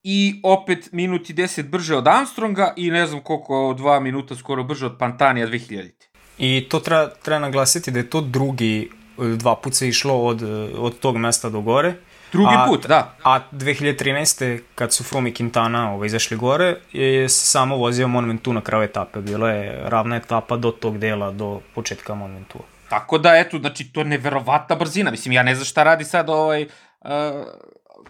[0.03, 4.63] I opet minut i 10 brže od Armstronga i ne znam koliko, dva minuta skoro
[4.63, 5.91] brže od Pantanija 2000.
[6.37, 10.43] I to treba, treba naglasiti da je to drugi, dva puta se išlo od,
[10.77, 11.93] od tog mesta do gore
[12.31, 13.15] Drugi a, put, da.
[13.23, 14.59] A 2013.
[14.75, 19.21] kad su Froome i Quintana ovaj, izašli gore, je samo vozio Monumentu na kraju etape.
[19.21, 22.59] Bila je ravna etapa do tog dela, do početka Monumentu.
[22.89, 25.11] Tako da, eto, znači, to je neverovatna brzina.
[25.11, 26.67] Mislim, ja ne znam šta radi sad ovaj...
[27.01, 27.09] Uh,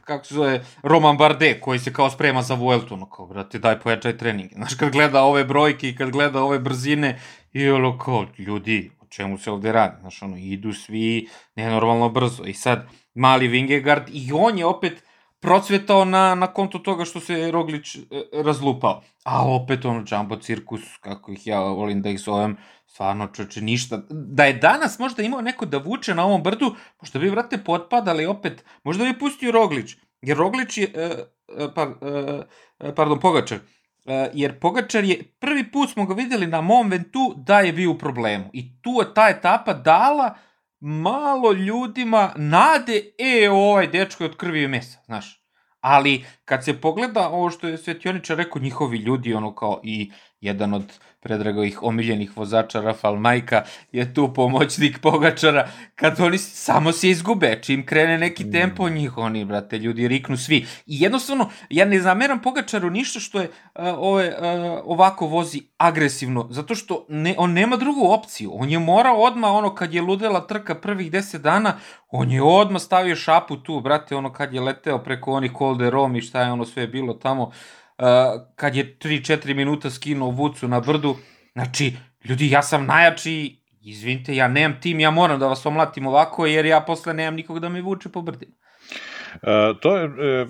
[0.09, 3.79] kako se zove, Roman Bardet, koji se kao sprema za Vueltu, ono kao, brate, daj
[3.79, 4.49] pojačaj trening.
[4.53, 7.19] Znaš, kad gleda ove brojke i kad gleda ove brzine,
[7.53, 9.95] i ono kao, ljudi, o čemu se ovde radi?
[10.01, 12.43] Znaš, ono, idu svi nenormalno brzo.
[12.43, 12.87] I sad,
[13.19, 15.03] mali Vingegaard i on je opet
[15.39, 18.01] procvetao na, na konto toga što se Roglić e,
[18.43, 19.01] razlupao.
[19.23, 24.01] A opet ono Jumbo cirkus, kako ih ja volim da ih zovem, stvarno čoče ništa.
[24.09, 28.25] Da je danas možda imao neko da vuče na ovom brdu, možda bi vrate potpadali
[28.25, 29.95] opet, možda bi pustio Roglić.
[30.21, 31.09] Jer Roglić je, e,
[31.57, 32.43] e, pa, e,
[32.79, 33.59] e pardon, Pogačar,
[34.33, 37.97] jer Pogačar je, prvi put smo ga videli na mom ventu da je bio u
[37.97, 38.49] problemu.
[38.53, 40.35] I tu je ta etapa dala
[40.79, 45.39] malo ljudima nade, e, ovaj dečko je od krvi i mesa, znaš.
[45.81, 50.11] Ali, kad se pogleda ovo što je Svetioničar rekao, njihovi ljudi, ono kao i
[50.41, 57.09] jedan od Predragovih omiljenih vozača Rafal Majka je tu pomoćnik Pogačara kad oni samo se
[57.09, 58.51] izgube, čim krene neki mm.
[58.51, 60.57] tempo njih, oni, brate, ljudi riknu svi.
[60.85, 66.47] I jednostavno, ja ne zameram Pogačaru ništa što je uh, ove, uh, ovako vozi agresivno,
[66.49, 68.51] zato što ne, on nema drugu opciju.
[68.53, 71.73] On je morao odma ono, kad je ludela trka prvih deset dana,
[72.09, 75.89] on je odma stavio šapu tu, brate, ono, kad je leteo preko onih Col de
[75.89, 77.53] Rome i šta je ono sve bilo tamo, uh,
[78.55, 81.15] kad je 3-4 minuta skinuo Vucu na brdu,
[81.53, 81.93] znači,
[82.25, 86.65] ljudi, ja sam najjači, izvinite, ja nemam tim, ja moram da vas omlatim ovako, jer
[86.65, 88.53] ja posle nemam nikog da mi vuče po brdima.
[89.33, 90.45] E, to je e,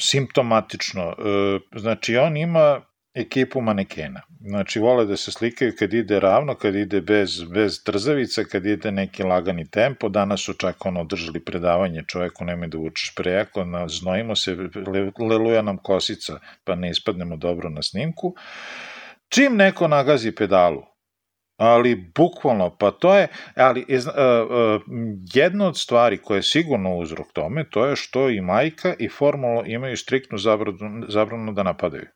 [0.00, 1.02] simptomatično.
[1.02, 2.80] E, znači, on ima
[3.14, 4.20] ekipu manekena.
[4.42, 8.90] Znači, vole da se slikaju kad ide ravno, kad ide bez, bez trzavica, kad ide
[8.90, 10.08] neki lagani tempo.
[10.08, 15.10] Danas su čak ono držali predavanje čoveku, nemoj da vučeš prejako, na, znojimo se, le,
[15.28, 18.34] leluja nam kosica, pa ne ispadnemo dobro na snimku.
[19.28, 20.82] Čim neko nagazi pedalu,
[21.56, 24.82] ali bukvalno, pa to je, ali uh, uh,
[25.34, 29.62] jedna od stvari koja je sigurno uzrok tome, to je što i majka i formula
[29.66, 32.06] imaju striktnu zabranu, zabranu da napadaju.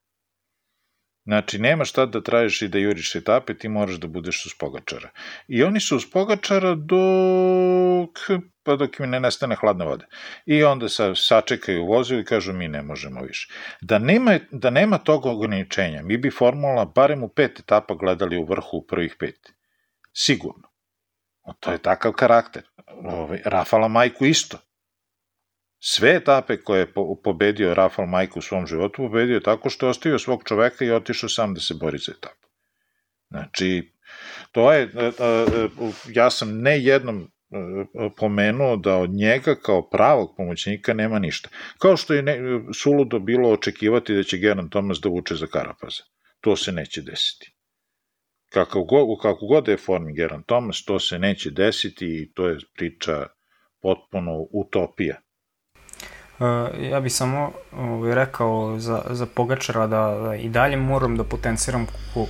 [1.24, 5.10] Znači, nema šta da tražiš i da juriš etape, ti moraš da budeš uz Pogačara.
[5.48, 8.18] I oni su uz Pogačara dok,
[8.62, 10.06] pa dok im ne nestane hladna voda.
[10.46, 13.52] I onda sa, sačekaju vozu i kažu mi ne možemo više.
[13.80, 18.44] Da nema, da nema tog ograničenja, mi bi formula barem u pet etapa gledali u
[18.44, 19.52] vrhu u prvih pet.
[20.12, 20.68] Sigurno.
[21.42, 22.62] O, to je takav karakter.
[22.86, 24.58] Ove, ovaj, Rafala Majku isto.
[25.86, 26.92] Sve etape koje je
[27.24, 31.28] pobedio Rafal Majku u svom životu, pobedio tako što je ostavio svog čoveka i otišao
[31.28, 32.48] sam da se bori za etapu.
[33.30, 33.92] Znači,
[34.52, 35.68] to je, e, e,
[36.08, 37.26] ja sam ne jednom e,
[38.16, 41.48] pomenuo da od njega kao pravog pomoćnika nema ništa.
[41.78, 42.38] Kao što je ne,
[42.74, 46.02] suludo bilo očekivati da će Geran Thomas da vuče za Karapaza.
[46.40, 47.52] To se neće desiti.
[48.48, 52.58] Kakav god, kako god je formi Geran Thomas, to se neće desiti i to je
[52.76, 53.26] priča
[53.82, 55.23] potpuno utopija.
[56.40, 56.46] Uh,
[56.90, 61.86] ja bih samo ovaj, rekao za, za Pogačara da, da i dalje moram da potenciram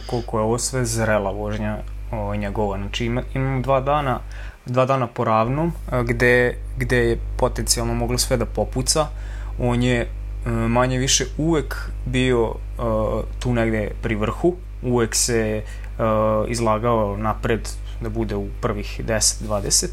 [0.07, 1.79] koliko je ovo sve zrela vožnja
[2.12, 2.79] ovaj, njegova.
[2.79, 4.21] Znači ima, imam dva dana,
[4.67, 5.73] dva dana po ravnom
[6.05, 9.07] gde, gde je potencijalno moglo sve da popuca.
[9.59, 10.09] On je
[10.47, 12.55] manje više uvek bio uh,
[13.38, 15.62] tu negde pri vrhu, uvek se
[15.99, 17.69] uh, izlagao napred
[18.01, 19.87] da bude u prvih 10-20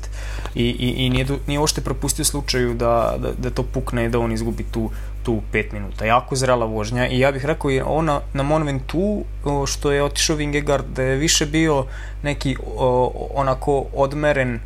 [0.56, 4.32] i, i, i nije, nije ošte propustio slučaju da, da, da to pukne da on
[4.32, 4.90] izgubi tu,
[5.24, 6.06] tu 5 minuta.
[6.06, 9.24] Jako zrela vožnja i ja bih rekao i ona na Monumentu
[9.68, 11.86] što je otišao Vingegaard da je više bio
[12.24, 14.60] neki o, onako odmeren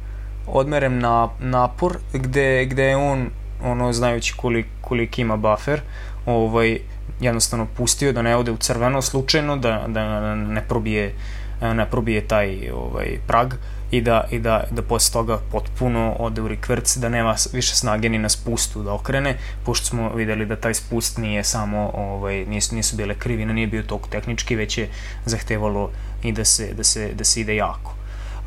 [0.47, 3.29] odmeren na, napor gde, gde je on
[3.63, 5.81] ono znajući kolik, kolik ima buffer
[6.25, 6.79] ovaj,
[7.19, 11.11] jednostavno pustio da ne ode u crveno slučajno, da, da ne probije E,
[11.61, 13.53] ne probije taj ovaj, prag
[13.91, 18.09] i da, i da, da posle toga potpuno ode u rikvrc, da nema više snage
[18.09, 22.75] ni na spustu da okrene, pošto smo videli da taj spust nije samo, ovaj, nisu,
[22.75, 24.89] nisu bile krivine, nije bio toliko tehnički, već je
[25.25, 25.91] zahtevalo
[26.23, 27.93] i da se, da se, da se ide jako.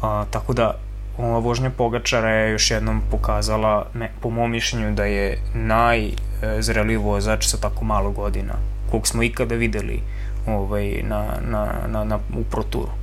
[0.02, 0.74] A, tako da,
[1.18, 7.46] ova vožnja Pogačara je još jednom pokazala, ne, po mom mišljenju, da je najzreliji vozač
[7.46, 8.54] sa tako malo godina,
[8.90, 10.02] kog smo ikada videli
[10.46, 12.97] ovaj, na, na, na, na, u ProTuru.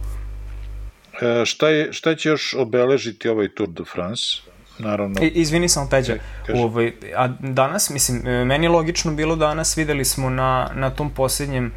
[1.21, 4.23] E, šta, je, šta će još obeležiti ovaj Tour de France?
[4.79, 5.23] Naravno.
[5.23, 6.13] I, izvini sam, Peđa.
[6.13, 6.19] E,
[6.55, 11.09] ovaj, a danas, mislim, e, meni je logično bilo danas, videli smo na, na tom
[11.09, 11.71] poslednjem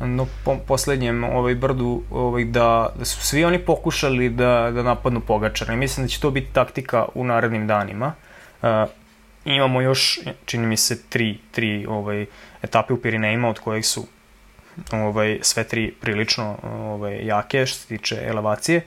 [0.00, 5.20] no, po, poslednjem ovaj brdu ovaj, da, da su svi oni pokušali da, da napadnu
[5.20, 8.12] Pogačara i mislim da će to biti taktika u narednim danima.
[8.62, 8.68] Uh,
[9.44, 12.26] imamo još, čini mi se, tri, tri ovaj,
[12.62, 14.06] etape u Pirinejima od kojih su
[14.92, 18.84] ovaj, sve tri prilično ovaj, jake što se tiče elevacije.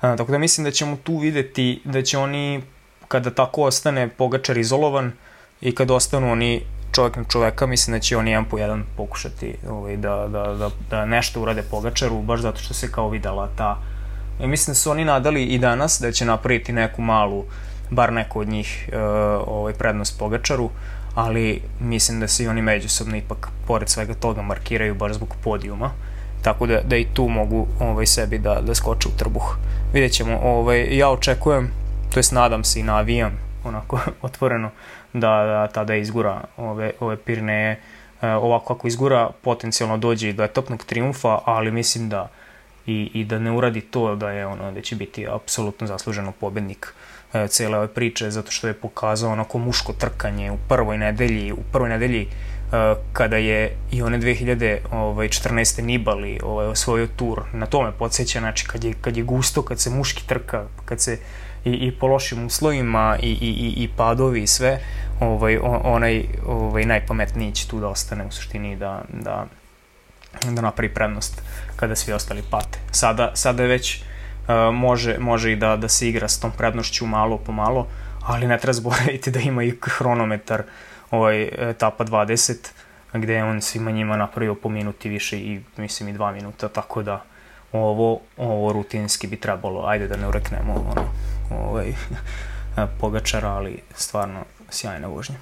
[0.00, 2.62] A, tako da mislim da ćemo tu videti da će oni,
[3.08, 5.12] kada tako ostane Pogačar izolovan
[5.60, 6.62] i kada ostanu oni
[6.94, 10.70] čovjek na čoveka, mislim da će oni jedan po jedan pokušati ovaj, da, da, da,
[10.90, 13.82] da nešto urade Pogačaru, baš zato što se kao videla ta...
[14.40, 17.44] I mislim da su oni nadali i danas da će napraviti neku malu,
[17.90, 18.98] bar neko od njih, uh,
[19.46, 20.70] ovaj, prednost Pogačaru,
[21.16, 25.90] ali mislim da se i oni međusobno ipak, pored svega toga, markiraju bar zbog podijuma,
[26.42, 29.56] tako da, da i tu mogu ovaj, sebi da, da skoče u trbuh.
[29.92, 31.70] Vidjet ćemo, ovaj, ja očekujem,
[32.12, 34.70] to jest nadam se i navijam, onako otvoreno,
[35.12, 37.80] da, da tada izgura ove, ove Pirneje,
[38.22, 42.28] e, ovako ako izgura potencijalno dođe i do etapnog triumfa, ali mislim da
[42.86, 46.94] i, i da ne uradi to da je ono da će biti apsolutno zasluženo pobednik
[47.48, 51.88] cele ove priče zato što je pokazao onako muško trkanje u prvoj nedelji, u prvoj
[51.88, 54.80] nedelji e, kada je i one 2014.
[54.92, 55.28] Ovaj,
[55.82, 59.90] Nibali ovaj, osvojio tur, na tome podsjeća, znači kad je, kad je gusto, kad se
[59.90, 61.18] muški trka, kad se
[61.64, 64.80] i, i po lošim uslovima i, i, i, i padovi i sve,
[65.20, 69.46] ovaj, onaj ovaj, najpametniji će tu da ostane u suštini da, da,
[70.50, 71.42] da napravi prednost
[71.76, 72.78] kada svi ostali pate.
[72.90, 74.02] Sada, sada je već
[74.72, 77.86] može, može i da, da se igra s tom prednošću malo po malo,
[78.26, 80.62] ali ne treba zboraviti da ima i hronometar
[81.10, 82.54] ovaj, etapa 20,
[83.12, 87.02] gde je on svima njima napravio po minuti više i mislim i dva minuta, tako
[87.02, 87.24] da
[87.72, 91.04] ovo, ovo rutinski bi trebalo, ajde da ne ureknemo ono,
[91.50, 91.92] ovaj,
[93.00, 95.36] pogačara, ali stvarno sjajna vožnja.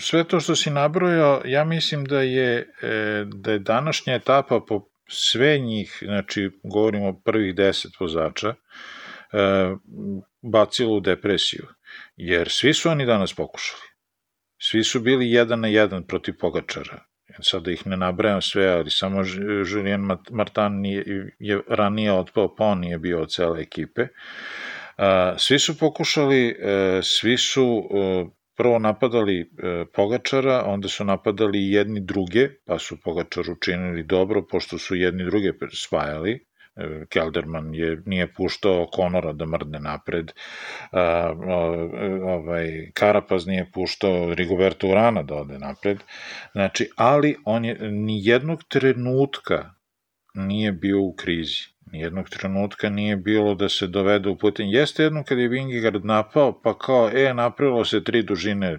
[0.00, 4.80] Sve to što si nabrojao, ja mislim da je, e, da je današnja etapa po
[5.08, 8.56] sve njih, znači govorimo o prvih deset vozača, e,
[10.42, 11.66] bacilo u depresiju.
[12.16, 13.82] Jer svi su oni danas pokušali.
[14.58, 17.04] Svi su bili jedan na jedan protiv Pogačara.
[17.40, 19.22] Sad da ih ne nabrajam sve, ali samo
[19.72, 20.00] Julien
[20.30, 21.04] Martin nije,
[21.38, 24.06] je ranije otpao, pa on nije bio od cele ekipe.
[25.38, 28.24] Svi su pokušali, e, svi su e,
[28.56, 34.78] prvo napadali e, Pogačara, onda su napadali jedni druge, pa su Pogačar učinili dobro, pošto
[34.78, 36.46] su jedni druge spajali,
[36.76, 40.32] e, Kelderman je, nije puštao Konora da mrdne napred,
[40.92, 41.34] a,
[42.24, 45.98] ovaj, Karapaz nije puštao Rigoberto Urana da ode napred,
[46.52, 49.70] znači, ali on je ni jednog trenutka
[50.34, 54.68] nije bio u krizi Nijednog trenutka nije bilo da se dovede u putin.
[54.68, 58.78] Jeste jednom kad je Vingigard napao, pa kao, e, napravilo se tri dužine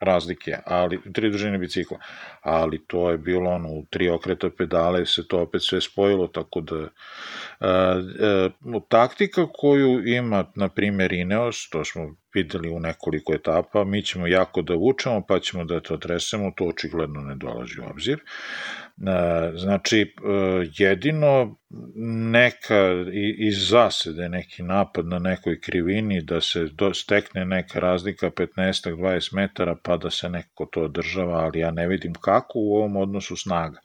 [0.00, 1.98] razlike, ali tri dužine bicikla,
[2.40, 6.60] ali to je bilo ono u tri okreta pedale se to opet sve spojilo, tako
[6.60, 6.88] da
[7.60, 14.02] a, a, taktika koju ima na primjer Ineos, to smo videli u nekoliko etapa, mi
[14.02, 18.20] ćemo jako da vučemo, pa ćemo da to tresemo, to očigledno ne dolazi u obzir.
[19.56, 20.06] Znači, e,
[20.78, 21.56] jedino
[22.30, 22.90] neka
[23.38, 29.96] iz zasede, neki napad na nekoj krivini, da se stekne neka razlika 15-20 metara, pa
[29.96, 33.80] da se neko to održava, ali ja ne vidim kako u ovom odnosu snaga.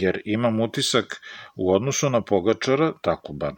[0.00, 1.20] Jer imam utisak
[1.56, 3.52] u odnosu na Pogačara, tako bar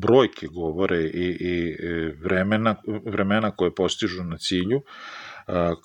[0.00, 1.76] brojke govore i, i
[2.22, 2.76] vremena,
[3.06, 4.82] vremena koje postižu na cilju,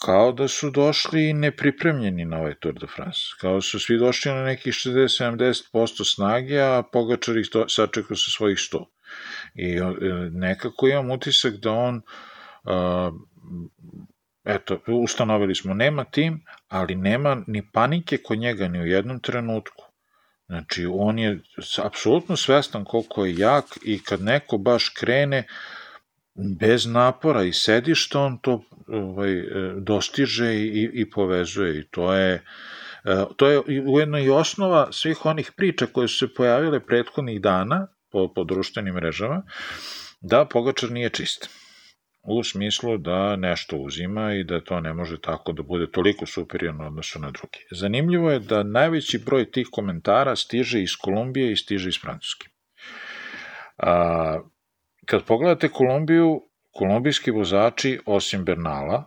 [0.05, 3.19] kao da su došli nepripremljeni na ovaj Tour de France.
[3.41, 8.31] Kao da su svi došli na nekih 60-70% snage, a Pogačar ih to, sačekao sa
[8.31, 8.85] svojih 100.
[9.55, 9.83] I e,
[10.31, 12.01] nekako imam utisak da on
[14.45, 19.83] eto, ustanovili smo, nema tim, ali nema ni panike kod njega ni u jednom trenutku.
[20.47, 21.39] Znači, on je
[21.83, 25.47] apsolutno svestan koliko je jak i kad neko baš krene,
[26.59, 29.43] bez napora i sedišta on to ovaj,
[29.77, 32.43] dostiže i, i povezuje i to je
[33.05, 37.87] e, to je ujedno i osnova svih onih priča koje su se pojavile prethodnih dana
[38.11, 39.43] po, po društvenim mrežama
[40.21, 41.49] da Pogačar nije čist
[42.23, 46.87] u smislu da nešto uzima i da to ne može tako da bude toliko superiorno
[46.87, 47.59] odnosu na drugi.
[47.71, 52.47] Zanimljivo je da najveći broj tih komentara stiže iz Kolumbije i stiže iz Francuske.
[53.77, 54.39] A,
[55.09, 56.41] kad pogledate Kolumbiju,
[56.71, 59.03] kolumbijski vozači, osim Bernala,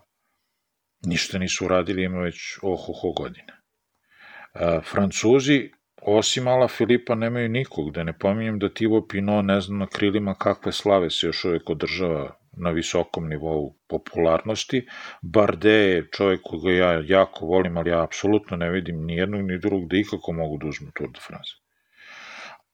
[1.07, 3.53] ništa nisu uradili, ima već ohoho godine.
[4.55, 5.71] A, Francuzi,
[6.03, 10.35] osim Ala Filipa, nemaju nikog, da ne pominjem da Tivo Pino, ne znam na krilima
[10.35, 14.87] kakve slave se još uvek održava na visokom nivou popularnosti.
[15.23, 19.59] Barde je čovjek koga ja jako volim, ali ja apsolutno ne vidim ni jednog ni
[19.59, 21.62] drugog da ikako mogu da uzmu Tour de France.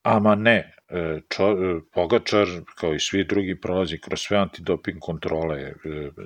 [0.02, 5.60] Ama ne, e, čo, e, Pogačar, kao i svi drugi, prolazi kroz sve antidoping kontrole.
[5.60, 5.74] E,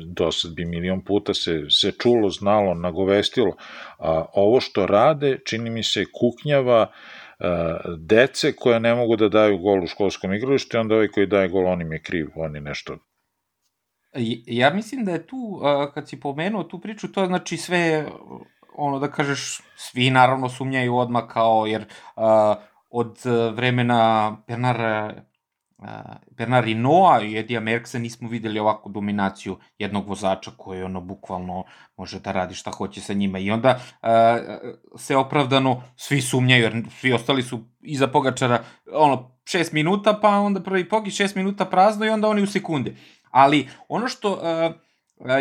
[0.07, 3.57] do sad bi milion puta se, se čulo, znalo, nagovestilo.
[3.99, 6.93] A ovo što rade, čini mi se, kuknjava
[7.99, 11.49] dece koje ne mogu da daju gol u školskom igralištu i onda ovaj koji daje
[11.49, 12.97] gol, on im je kriv, on je nešto
[14.47, 15.61] Ja mislim da je tu,
[15.95, 18.07] kad si pomenuo tu priču, to znači sve,
[18.75, 21.85] ono da kažeš, svi naravno sumnjaju odmah kao, jer
[22.93, 23.18] od
[23.55, 25.22] vremena Bernara
[26.30, 31.64] Bernard Hinault i Edija Merksa nismo videli ovakvu dominaciju jednog vozača koji ono bukvalno
[31.97, 34.09] može da radi šta hoće sa njima i onda uh,
[34.99, 40.62] se opravdano svi sumnjaju jer svi ostali su iza Pogačara ono 6 minuta pa onda
[40.62, 42.97] prvi Pogi 6 minuta prazno i onda oni u sekunde.
[43.30, 44.40] Ali ono što uh,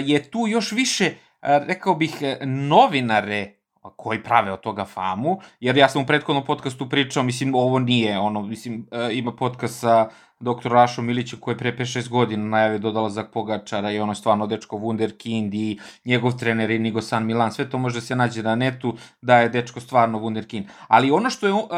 [0.03, 2.13] je tu još više, uh, rekao bih,
[2.45, 7.79] novinare koji prave od toga famu, jer ja sam u prethodnom podcastu pričao, mislim, ovo
[7.79, 10.09] nije, ono, mislim, ima podcast sa
[10.41, 10.71] dr.
[10.71, 15.53] Rašom Milićem koji je pre 5-6 godina najavio dodalazak Pogačara i ono stvarno dečko Wunderkind
[15.53, 19.49] i njegov trener Inigo San Milan, sve to može se nađe na netu da je
[19.49, 20.63] dečko stvarno Wunderkind.
[20.87, 21.69] Ali ono što je uh,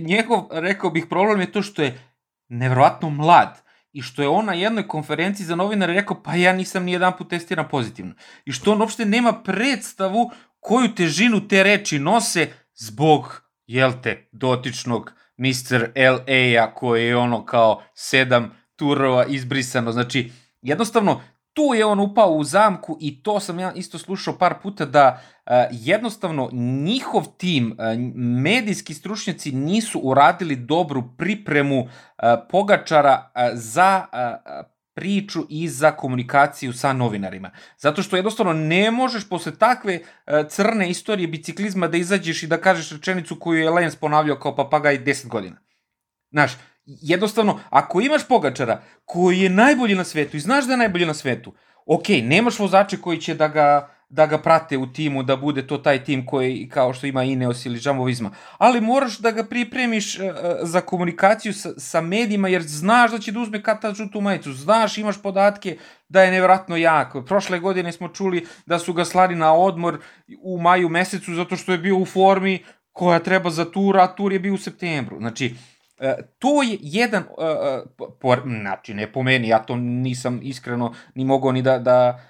[0.00, 1.98] njegov, rekao bih, problem je to što je
[2.48, 6.84] nevrovatno mlad i što je on na jednoj konferenciji za novinare rekao pa ja nisam
[6.84, 8.14] ni jedan put testiran pozitivno.
[8.44, 10.30] I što on uopšte nema predstavu
[10.60, 15.90] koju težinu te reči nose zbog, jel te, dotičnog Mr.
[15.94, 19.92] L.A.-a koji je ono kao sedam turova izbrisano.
[19.92, 20.32] Znači,
[20.62, 21.20] jednostavno,
[21.52, 25.20] tu je on upao u zamku i to sam ja isto slušao par puta da
[25.46, 27.78] uh, jednostavno njihov tim, uh,
[28.14, 31.88] medijski stručnjaci nisu uradili dobru pripremu uh,
[32.50, 37.50] Pogačara uh, za uh, priču i za komunikaciju sa novinarima.
[37.78, 42.60] Zato što jednostavno ne možeš posle takve uh, crne istorije biciklizma da izađeš i da
[42.60, 45.56] kažeš rečenicu koju je Lens ponavljao kao papagaj 10 godina.
[46.30, 46.52] Znaš,
[46.84, 51.14] jednostavno, ako imaš Pogačara koji je najbolji na svetu i znaš da je najbolji na
[51.14, 51.54] svetu,
[51.86, 55.78] ok, nemaš vozače koji će da ga da ga prate u timu, da bude to
[55.78, 58.06] taj tim koji kao što ima Ineos ili Jumbo.
[58.58, 60.24] Ali moraš da ga pripremiš uh,
[60.62, 64.52] za komunikaciju sa, sa medijima jer znaš da će da uzme kad ta žutu majicu,
[64.52, 65.76] znaš, imaš podatke
[66.08, 67.12] da je nevratno jak.
[67.26, 69.98] Prošle godine smo čuli da su ga slali na odmor
[70.42, 74.32] u maju mesecu zato što je bio u formi koja treba za tur, a tur
[74.32, 75.18] je bio u septembru.
[75.18, 75.54] Znači,
[76.00, 81.24] E, to je jedan, uh, por, znači ne po meni, ja to nisam iskreno ni
[81.24, 82.20] mogao ni da, da,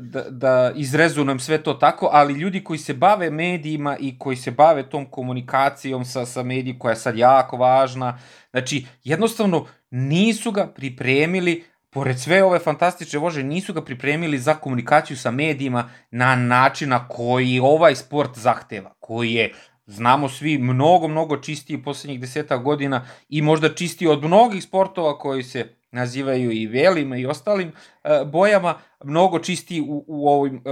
[0.00, 4.50] da, da izrezunem sve to tako, ali ljudi koji se bave medijima i koji se
[4.50, 8.18] bave tom komunikacijom sa, sa medijima koja je sad jako važna,
[8.50, 15.16] znači jednostavno nisu ga pripremili pored sve ove fantastične vože, nisu ga pripremili za komunikaciju
[15.16, 19.52] sa medijima na način na koji ovaj sport zahteva, koji je
[19.86, 25.42] znamo svi, mnogo, mnogo čistiji poslednjih deseta godina i možda čistiji od mnogih sportova koji
[25.42, 28.74] se nazivaju i velima i ostalim uh, bojama,
[29.04, 30.62] mnogo čistiji u, u ovim uh,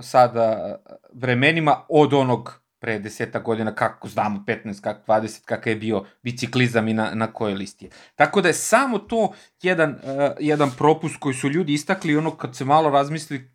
[0.00, 0.76] sada
[1.12, 6.88] vremenima od onog pre deseta godina, kako znamo, 15, kako 20, kakav je bio biciklizam
[6.88, 7.90] i na, na kojoj listi je.
[8.14, 9.98] Tako da je samo to jedan, uh,
[10.40, 13.52] jedan propust koji su ljudi istakli, ono kad se malo razmisli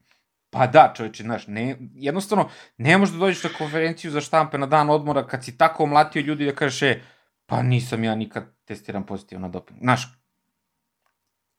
[0.50, 4.66] Pa da, čoveče, znaš, ne, jednostavno, ne možeš da dođeš na konferenciju za štampe na
[4.66, 7.02] dan odmora kad si tako omlatio ljudi da kažeš, e,
[7.46, 9.80] pa nisam ja nikad testiran pozitivno na doping.
[9.80, 10.17] Znaš,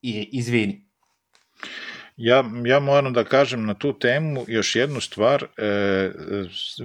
[0.02, 0.84] i, izvini.
[2.16, 6.10] Ja, ja moram da kažem na tu temu još jednu stvar, e,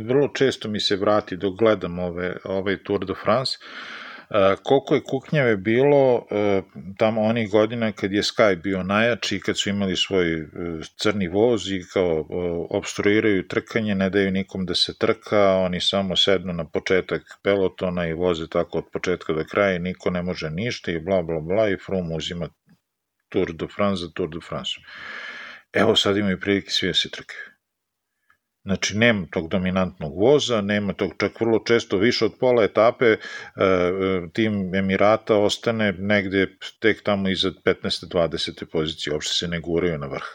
[0.05, 3.57] vrlo često mi se vrati dok gledam ove, ovaj Tour de France,
[4.33, 6.61] E, koliko je kuknjave bilo e,
[6.97, 10.45] tamo onih godina kad je Sky bio najjači, kad su imali svoj e,
[10.97, 12.25] crni voz i kao
[12.69, 18.13] obstruiraju trkanje, ne daju nikom da se trka, oni samo sednu na početak pelotona i
[18.13, 21.69] voze tako od početka do kraja i niko ne može ništa i bla bla bla
[21.69, 22.49] i Froome uzima
[23.33, 24.71] Tour de France za Tour de France.
[25.73, 27.53] Evo sad imaju prilike svi da se trkaju.
[28.65, 33.17] Znači, nema tog dominantnog voza, nema tog čak vrlo često više od pola etape e,
[33.17, 33.17] e,
[34.33, 36.47] tim Emirata ostane negde
[36.79, 38.07] tek tamo iza 15.
[38.13, 38.65] 20.
[38.71, 40.29] pozicije, uopšte se ne guraju na vrh.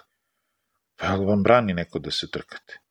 [0.97, 2.88] Pa vam brani neko da se trkate?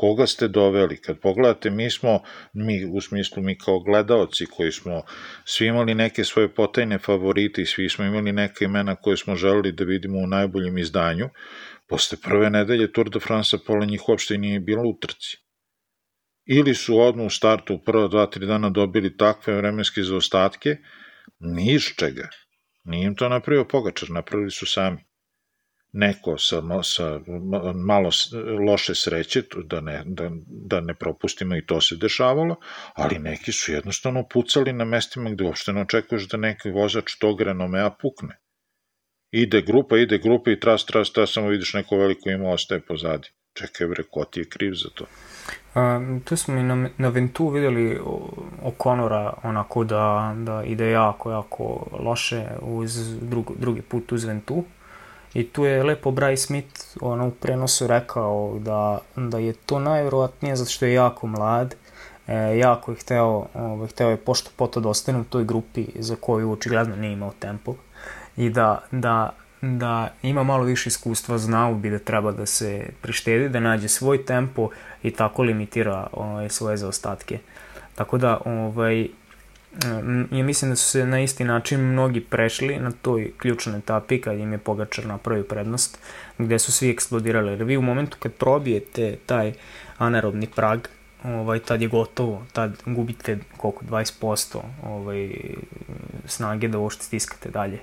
[0.00, 0.96] Koga ste doveli?
[0.96, 2.22] Kad pogledate, mi smo,
[2.52, 5.02] mi u smislu mi kao gledaoci koji smo
[5.44, 9.72] svi imali neke svoje potajne favorite i svi smo imali neke imena koje smo želeli
[9.72, 11.28] da vidimo u najboljem izdanju,
[11.90, 15.38] Posle prve nedelje Tour de France pola njih uopšte nije bilo u trci.
[16.46, 20.76] Ili su odmah u startu u prva dva, tri dana dobili takve vremenske zaostatke,
[21.40, 22.28] ni iz čega.
[22.84, 25.04] Nije im to napravio Pogačar, napravili su sami.
[25.92, 27.20] Neko sa, sa
[27.74, 28.10] malo
[28.66, 32.56] loše sreće, da ne, da, da ne propustimo i to se dešavalo,
[32.94, 37.40] ali neki su jednostavno pucali na mestima gde uopšte ne očekuješ da neki vozač tog
[37.40, 38.38] renomea pukne
[39.30, 43.28] ide grupa, ide grupa i tras, tras, tras, samo vidiš neko veliko ima ostaje pozadi.
[43.52, 45.04] Čekaj bre, ko ti je kriv za to?
[45.74, 48.00] A, tu smo i na, na Ventu videli
[48.62, 54.64] Okonora onako da, da ide jako, jako loše uz drug, drugi put uz Ventu.
[55.34, 60.56] I tu je lepo Bryce Smith ono, u prenosu rekao da, da je to najverovatnije
[60.56, 61.74] zato što je jako mlad,
[62.26, 66.16] e, jako je hteo, ovaj, hteo je pošto poto da ostane u toj grupi za
[66.20, 67.74] koju očigledno nije imao tempo
[68.36, 73.48] i da, da, da ima malo više iskustva, znao bi da treba da se prištedi,
[73.48, 74.68] da nađe svoj tempo
[75.02, 77.38] i tako limitira ovaj, svoje zaostatke.
[77.94, 79.08] Tako da, ovaj,
[80.30, 84.38] ja mislim da su se na isti način mnogi prešli na toj ključnoj etapi kad
[84.38, 85.98] im je Pogačar napravio prednost,
[86.38, 87.50] gde su svi eksplodirali.
[87.50, 89.52] Jer vi u momentu kad probijete taj
[89.98, 90.80] anaerobni prag,
[91.24, 95.30] ovaj, tad je gotovo, tad gubite koliko, 20% ovaj,
[96.26, 97.78] snage da uopšte stiskate dalje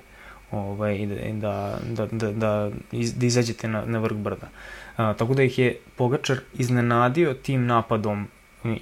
[0.50, 4.48] ovaj, da, da, da, da, iz, da izađete na, na vrh brda.
[4.96, 8.28] A, tako da ih je Pogačar iznenadio tim napadom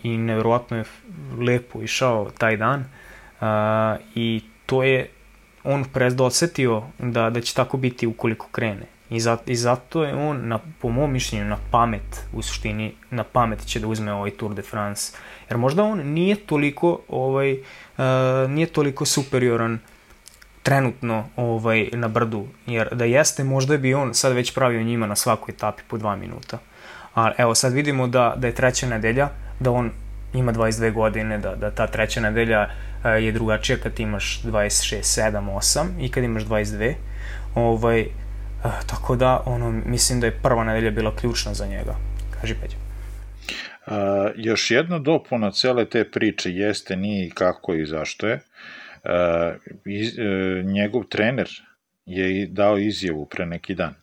[0.03, 0.84] i, nevjerovatno je
[1.39, 2.84] lepo išao taj dan
[3.41, 5.09] a, i to je
[5.64, 8.87] on prezdo osetio da, da će tako biti ukoliko krene.
[9.11, 13.24] I, za, I zato je on, na, po mom mišljenju, na pamet, u suštini, na
[13.24, 15.12] pamet će da uzme ovaj Tour de France.
[15.51, 18.05] Jer možda on nije toliko, ovaj, uh,
[18.51, 19.80] nije toliko superioran uh,
[20.66, 25.16] trenutno ovaj, na brdu, jer da jeste, možda bi on sad već pravio njima na
[25.16, 26.59] svakoj etapi po dva minuta.
[27.14, 29.28] A evo sad vidimo da, da je treća nedelja,
[29.61, 29.90] da on
[30.34, 32.68] ima 22 godine, da, da ta treća nedelja
[33.04, 36.94] e, je drugačija kad imaš 26, 7, 8 i kad imaš 22.
[37.54, 38.09] Ovaj, e,
[38.86, 41.94] tako da, ono, mislim da je prva nedelja bila ključna za njega.
[42.40, 42.76] Kaži Peđa.
[43.86, 43.92] Uh,
[44.36, 48.34] još jedna dopuna cele te priče jeste nije i kako i zašto je.
[48.34, 49.11] Uh,
[49.84, 50.22] iz, e,
[50.62, 51.48] njegov trener
[52.07, 53.94] je dao izjavu pre neki dan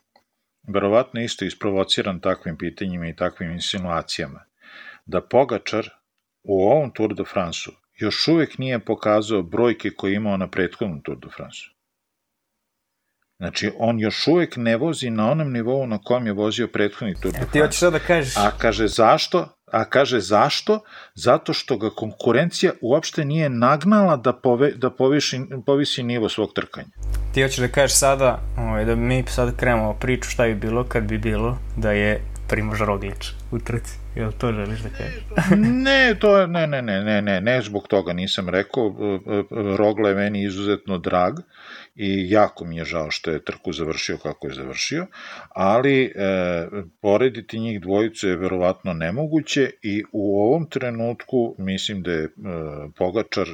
[0.68, 4.44] verovatno isto isprovociran takvim pitanjima i takvim insinuacijama,
[5.06, 5.90] da Pogačar
[6.44, 11.02] u ovom Tour de France-u još uvek nije pokazao brojke koje je imao na prethodnom
[11.02, 11.74] Tour de France-u.
[13.38, 17.34] Znači, on još uvek ne vozi na onom nivou na kojem je vozio prethodni Tour
[17.34, 17.52] de France.
[17.52, 18.38] Ti hoćeš da kažeš...
[18.38, 19.48] A kaže zašto?
[19.72, 20.80] A kaže zašto?
[21.16, 26.88] Zato što ga konkurencija uopšte nije nagnala da, pove, da poviši, povisi nivo svog trkanja.
[27.34, 31.04] Ti hoćeš da kažeš sada, ovaj, da mi sad krenemo priču šta bi bilo kad
[31.04, 33.98] bi bilo da je Primož Roglič u trci.
[34.16, 35.24] Jel to želiš da kažeš?
[35.86, 38.96] ne, to je, ne, ne, ne, ne, ne, ne, zbog toga nisam rekao.
[39.78, 41.34] Rogla je meni izuzetno drag
[41.96, 45.08] i jako mi je žao što je trku završio kako je završio,
[45.50, 46.12] ali e,
[47.02, 52.30] porediti njih dvojicu je verovatno nemoguće i u ovom trenutku mislim da je e,
[52.98, 53.48] Pogačar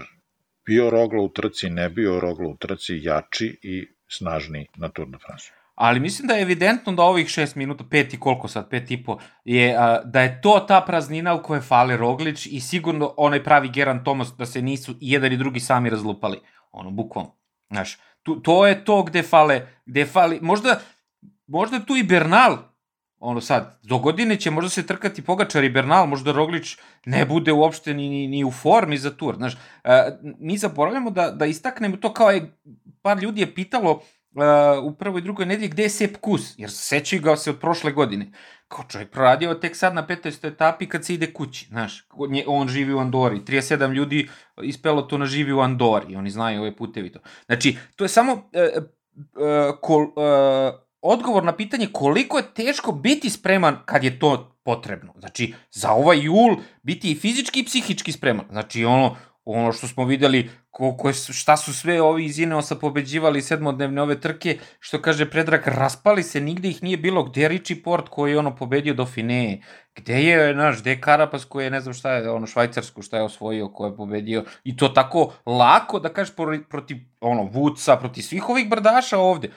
[0.66, 5.18] bio Rogla u trci, ne bio Rogla u trci, jači i snažniji na Tour de
[5.18, 8.92] France ali mislim da je evidentno da ovih 6 minuta, pet i koliko sad, pet
[8.92, 13.14] i po, je, a, da je to ta praznina u kojoj fale Roglić i sigurno
[13.18, 16.40] onaj pravi Geran Thomas da se nisu i jedan i drugi sami razlupali.
[16.72, 17.36] Ono, bukvalno.
[17.72, 20.80] Znaš, tu, to je to gde fale, gde fali, možda,
[21.48, 22.58] možda tu i Bernal,
[23.20, 27.52] ono sad, do godine će možda se trkati Pogačar i Bernal, možda Roglić ne bude
[27.52, 30.10] uopšte ni, ni, ni u formi za tur, znaš, a,
[30.40, 32.58] mi zaboravljamo da, da istaknemo to kao je,
[33.02, 34.02] par ljudi je pitalo, uh,
[34.84, 37.92] u prvoj i drugoj nedelji gde je Sepp Kus, jer sećaju ga se od prošle
[37.92, 38.32] godine.
[38.68, 40.48] Kao čovjek proradio tek sad na 15.
[40.48, 42.08] etapi kad se ide kući, znaš,
[42.48, 44.30] on živi u Andori, 37 ljudi
[44.64, 47.20] iz pelotona živi u Andori, oni znaju ove putevi to.
[47.46, 48.40] Znači, to je samo uh,
[49.16, 50.10] uh, kol, uh,
[51.02, 55.14] odgovor na pitanje koliko je teško biti spreman kad je to potrebno.
[55.20, 58.46] Znači, za ovaj jul biti i fizički i psihički spreman.
[58.50, 59.16] Znači, ono,
[59.54, 64.20] ono što smo videli koliko je, šta su sve ovi iz Ineosa pobeđivali sedmodnevne ove
[64.22, 68.32] trke, što kaže Predrag, raspali se, nigde ih nije bilo, gde je Richie Port koji
[68.32, 69.62] je ono pobedio do Fine,
[69.96, 73.18] gde je, znaš, gde je Karapas koji je, ne znam šta je, ono, Švajcarsku šta
[73.18, 76.36] je osvojio, ko je pobedio, i to tako lako, da kažeš,
[76.70, 79.50] protiv, ono, Vuca, protiv svih ovih brdaša ovde,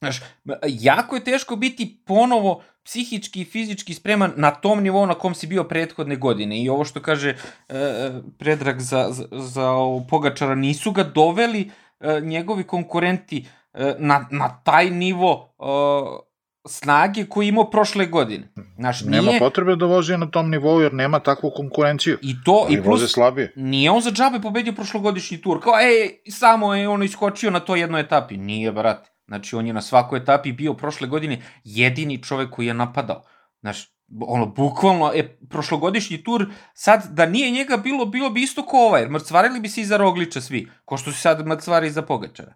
[0.00, 0.20] Znaš,
[0.68, 5.46] jako je teško biti ponovo psihički i fizički spreman na tom nivou na kom si
[5.46, 6.62] bio prethodne godine.
[6.62, 7.36] I ovo što kaže
[7.68, 9.70] e, Predrag za, za, za
[10.08, 11.70] Pogačara, nisu ga doveli
[12.00, 16.30] e, njegovi konkurenti e, na, na taj nivo e,
[16.68, 18.48] snage koji imao prošle godine.
[18.76, 19.22] Znaš, nije...
[19.22, 22.18] Nema potrebe da vozi na tom nivou jer nema takvu konkurenciju.
[22.22, 23.52] I to, i plus, slabije.
[23.56, 25.60] nije on za džabe pobedio prošlogodišnji tur.
[25.62, 28.36] Kao, ej, samo je ono iskočio na to jednoj etapi.
[28.36, 29.10] Nije, brate.
[29.30, 33.22] Znači, on je na svakoj etapi bio prošle godine jedini čovek koji je napadao.
[33.60, 38.76] Znaš, ono, bukvalno, je prošlogodišnji tur, sad, da nije njega bilo, bilo bi isto ko
[38.76, 42.54] ovaj, mrcvarili bi se iza Rogliča svi, ko što se sad mrcvari iza Pogačara.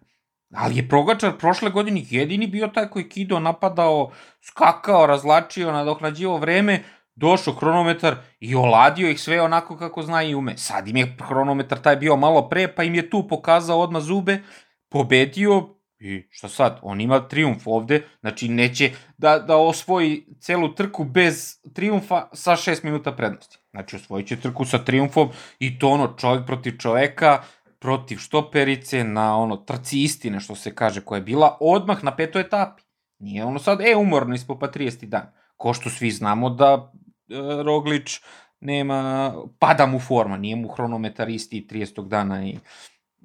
[0.53, 4.11] Ali je Pogačar prošle godine jedini bio taj koji kido, napadao,
[4.41, 6.83] skakao, razlačio, nadoknađivo vreme,
[7.15, 10.57] došao hronometar i oladio ih sve onako kako zna i ume.
[10.57, 14.41] Sad im je hronometar taj bio malo pre, pa im je tu pokazao odmah zube,
[14.89, 16.79] pobedio, I šta sad?
[16.81, 22.83] On ima triumf ovde, znači neće da, da osvoji celu trku bez triumfa sa 6
[22.83, 23.57] minuta prednosti.
[23.71, 25.29] Znači osvojit će trku sa triumfom
[25.59, 27.43] i to ono čovjek protiv čoveka,
[27.79, 32.41] protiv štoperice na ono trci istine što se kaže koja je bila odmah na petoj
[32.41, 32.83] etapi.
[33.19, 35.05] Nije ono sad, e, umorno ispo pa 30.
[35.05, 35.31] dan.
[35.57, 36.91] Ko što svi znamo da
[37.29, 38.21] e, Roglič
[38.59, 42.07] nema, pada mu forma, nije mu hronometar isti 30.
[42.07, 42.57] dana i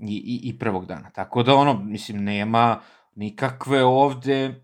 [0.09, 1.11] i, i, i prvog dana.
[1.11, 2.81] Tako da ono, mislim, nema
[3.15, 4.55] nikakve ovde e,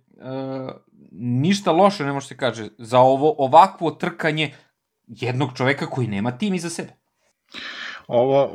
[1.13, 4.55] ništa loše, ne može se kaže, za ovo ovakvo trkanje
[5.07, 6.93] jednog čoveka koji nema tim iza sebe.
[8.07, 8.51] Ovo,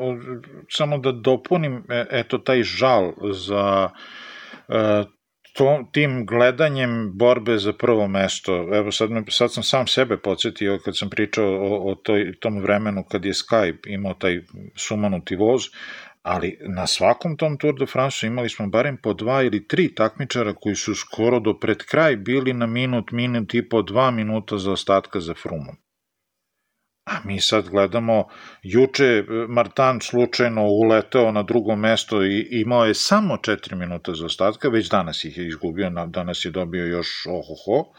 [0.70, 3.90] samo da dopunim, e, eto, taj žal za
[4.70, 5.04] e,
[5.54, 10.80] to, tim gledanjem borbe za prvo mesto, evo sad, me, sad sam sam sebe podsjetio
[10.86, 14.42] kad sam pričao o, o toj, tom vremenu kad je Skype imao taj
[14.76, 15.62] sumanuti voz,
[16.22, 20.54] ali na svakom tom Tour de France imali smo barem po dva ili tri takmičara
[20.54, 24.72] koji su skoro do pred kraj bili na minut, minut i po dva minuta za
[24.72, 25.76] ostatka za Frumom.
[27.06, 28.28] A mi sad gledamo,
[28.64, 34.70] juče Martan slučajno uleteo na drugo mesto i imao je samo 4 minuta za ostatka,
[34.70, 37.94] već danas ih je izgubio, danas je dobio još ohoho,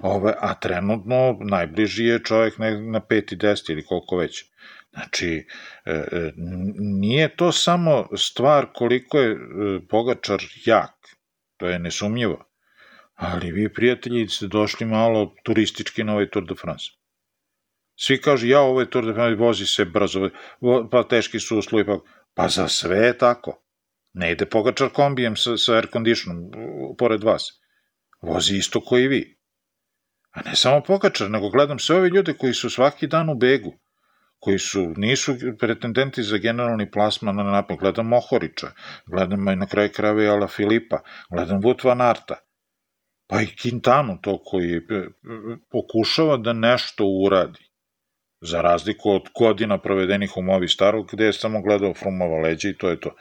[0.00, 4.51] ove, a trenutno najbliži je čovjek na 5 i 10 ili koliko već.
[4.92, 5.46] Znači,
[5.84, 6.32] e, e,
[6.78, 9.36] nije to samo stvar koliko je e,
[9.88, 10.94] Pogačar jak,
[11.56, 12.44] to je nesumnjivo,
[13.14, 16.84] ali vi prijatelji ste došli malo turistički na ovaj Tour de France.
[17.96, 20.30] Svi kažu, ja ovaj Tour de France vozi se brzo,
[20.90, 21.98] pa teški su uslovi, pa,
[22.34, 23.58] pa za sve je tako.
[24.12, 26.50] Ne ide Pogačar kombijem sa, sa air conditionom
[26.98, 27.48] pored vas.
[28.22, 29.38] vozi isto koji vi.
[30.30, 33.72] A ne samo Pogačar, nego gledam sve ove ljude koji su svaki dan u begu,
[34.42, 37.76] koji su, nisu pretendenti za generalni plasman na napad.
[37.78, 38.72] Gledam Mohorića,
[39.06, 40.98] gledam i na kraju krave Ala Filipa,
[41.30, 42.34] gledam Wout van Arta,
[43.28, 45.08] pa i Quintanu, to koji e, e,
[45.70, 47.72] pokušava da nešto uradi
[48.40, 52.76] za razliku od godina provedenih u Movi Starog, gde je samo gledao Frumova leđa i
[52.76, 53.14] to je to.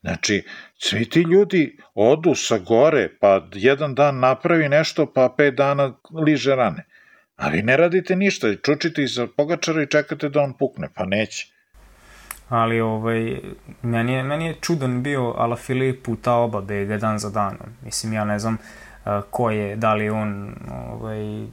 [0.00, 0.42] Znači,
[0.78, 5.92] svi ti ljudi odu sa gore, pa jedan dan napravi nešto, pa pet dana
[6.26, 6.86] liže rane.
[7.36, 11.52] A vi ne radite ništa, čučite iza pogačara i čekate da on pukne, pa neće.
[12.48, 13.40] Ali ovaj,
[13.82, 17.68] meni, je, meni je čudan bio Ala Filip u ta oba bega dan za danom.
[17.84, 20.54] Mislim, ja ne znam uh, ko je, da li on
[20.90, 21.46] ovaj,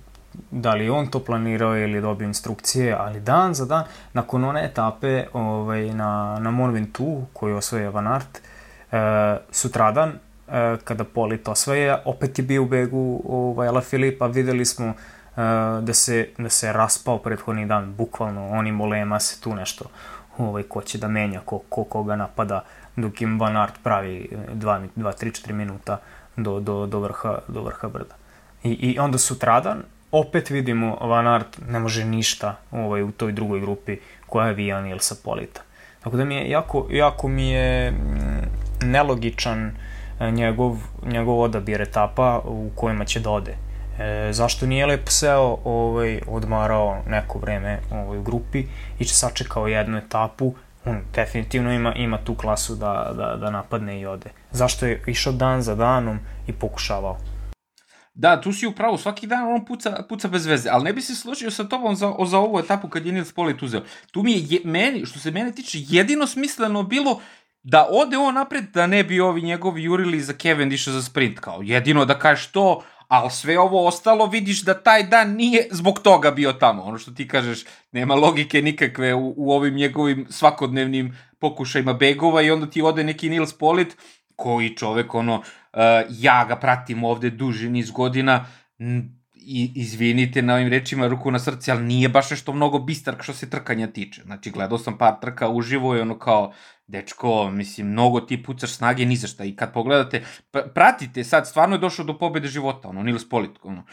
[0.51, 5.25] da li on to planirao ili dobio instrukcije, ali dan za dan, nakon one etape
[5.33, 8.41] ovaj, na, na Mont Ventoux, koju osvoje Van Aert,
[8.91, 8.97] e,
[9.51, 14.93] sutradan, e, kada Polit osvaja, opet je bio u begu ovaj, Ala Filipa, videli smo
[15.81, 19.85] da, se, da se raspao prethodni dan, bukvalno, oni molema se tu nešto,
[20.37, 22.63] ovaj, ko će da menja, ko, ko koga napada,
[22.95, 25.99] dok im Van Aert pravi 2, 2 3, 4 minuta
[26.37, 28.15] do, do, do, vrha, do vrha brda.
[28.63, 33.59] I, I onda sutradan, opet vidimo Van Aert ne može ništa ovaj, u toj drugoj
[33.59, 35.61] grupi koja je Vijan ili Sapolita.
[36.03, 39.71] Tako da mi je, jako, jako mi je mm, nelogičan
[40.19, 43.55] e, njegov, njegov odabir etapa u kojima će da ode.
[43.99, 48.65] E, zašto nije lepo seo, ovaj, odmarao neko vreme ovaj, u grupi
[48.99, 50.53] i će sačekao jednu etapu,
[50.85, 54.29] on definitivno ima, ima tu klasu da, da, da napadne i ode.
[54.51, 57.17] Zašto je išao dan za danom i pokušavao?
[58.13, 61.15] Da, tu si upravo, svaki dan on puca, puca bez veze, ali ne bi se
[61.15, 63.81] složio sa tobom za, za ovu etapu kad je Nils Polit uzeo.
[64.11, 67.21] Tu mi je, je, meni, što se mene tiče, jedino smisleno bilo
[67.63, 71.61] da ode on napred, da ne bi ovi njegovi jurili za Cavendisha za sprint, kao
[71.61, 72.83] jedino da kažeš to,
[73.13, 76.83] ali sve ovo ostalo vidiš da taj dan nije zbog toga bio tamo.
[76.83, 82.51] Ono što ti kažeš, nema logike nikakve u, u ovim njegovim svakodnevnim pokušajima begova i
[82.51, 83.97] onda ti ode neki Nils Polit,
[84.35, 85.43] koji čovek, ono, uh,
[86.09, 88.45] ja ga pratim ovde duži niz godina,
[89.45, 93.33] i izvinite na ovim rečima ruku na srce, ali nije baš nešto mnogo bistar što
[93.33, 94.21] se trkanja tiče.
[94.23, 96.53] Znači, gledao sam par trka uživo i ono kao,
[96.87, 99.43] dečko, mislim, mnogo ti pucaš snage ni za šta.
[99.43, 100.23] I kad pogledate,
[100.73, 103.85] pratite, sad stvarno je došao do pobede života, ono, Nils Polit, ono.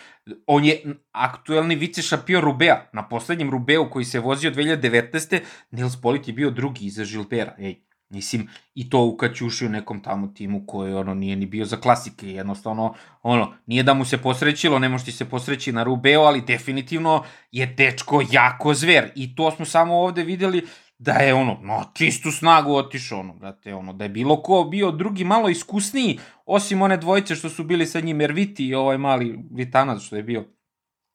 [0.47, 0.83] On je
[1.13, 2.91] aktuelni vice šampion Rubea.
[2.93, 5.41] Na poslednjem Rubeu koji se vozio 2019.
[5.71, 7.55] Nils Polit je bio drugi iza Žilbera.
[7.59, 11.65] Ej, Mislim, i to u Kaćuši u nekom tamo timu koji ono nije ni bio
[11.65, 15.83] za klasike, jednostavno, ono, nije da mu se posrećilo, ne može ti se posreći na
[15.83, 19.11] Rubeo, ali definitivno je dečko jako zver.
[19.15, 20.67] I to smo samo ovde videli
[20.99, 24.91] da je ono, no, čistu snagu otišao, ono, brate, ono, da je bilo ko bio
[24.91, 29.39] drugi malo iskusniji, osim one dvojice što su bili sa njim Erviti i ovaj mali
[29.51, 30.45] Vitanac što je bio.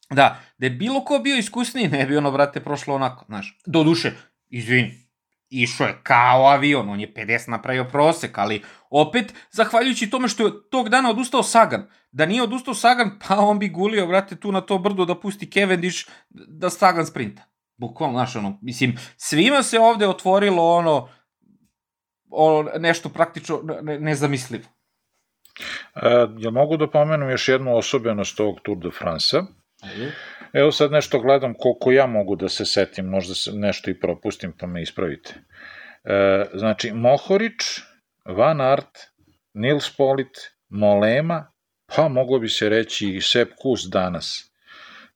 [0.09, 3.59] Da, da je bilo ko bio iskusniji, ne bi ono, brate, prošlo onako, znaš.
[3.65, 4.11] Do duše,
[4.49, 5.04] izvini,
[5.61, 10.69] išao je kao avion, on je 50 napravio prosek, ali opet, zahvaljujući tome što je
[10.71, 11.87] tog dana odustao Sagan.
[12.11, 15.51] Da nije odustao Sagan, pa on bi gulio, vrate, tu na to brdo da pusti
[15.51, 17.43] Cavendish da Sagan sprinta.
[17.77, 21.09] Bukvalno, znaš, ono, mislim, svima se ovde otvorilo ono,
[22.29, 24.63] ono nešto praktično ne, nezamislivo.
[25.95, 29.45] E, ja mogu da pomenem još jednu osobenost ovog Tour de France-a.
[30.55, 34.53] Evo sad nešto gledam koliko ja mogu da se setim, možda se nešto i propustim
[34.59, 35.33] pa me ispravite.
[36.03, 37.61] E, znači, Mohorić,
[38.25, 38.97] Van Art,
[39.53, 40.37] Nils Polit,
[40.69, 41.51] Molema,
[41.95, 44.51] pa moglo bi se reći i Sepp Kus danas.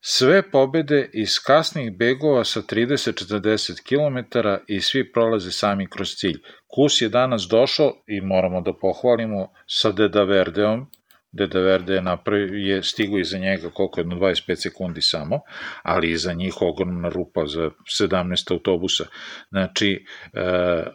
[0.00, 6.40] Sve pobede iz kasnih begova sa 30-40 km i svi prolaze sami kroz cilj.
[6.66, 10.86] Kus je danas došao i moramo da pohvalimo sa Deda Verdeom,
[11.32, 15.40] Deda Verde je, napravio, je stigo iza njega koliko jedno 25 sekundi samo,
[15.82, 17.70] ali iza njih ogromna rupa za
[18.00, 19.04] 17 autobusa.
[19.50, 20.40] Znači, e,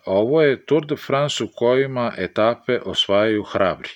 [0.05, 3.89] ovo je Tour de France u kojima etape osvajaju hrabri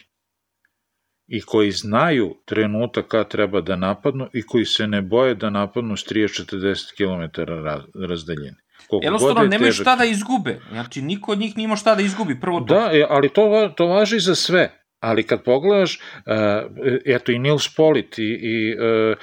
[1.28, 5.98] i koji znaju trenutak kad treba da napadnu i koji se ne boje da napadnu
[5.98, 7.42] s 30-40 km
[8.10, 8.58] razdaljene.
[9.02, 10.60] Jednostavno, nemaju šta da izgube.
[10.72, 12.40] Znači, niko od njih nima šta da izgubi.
[12.40, 12.74] Prvo to.
[12.74, 14.79] Da, e, ali to, to važi za sve.
[15.00, 16.34] Ali kad pogledaš, uh,
[17.06, 19.18] eto i Nils Polit i, i uh,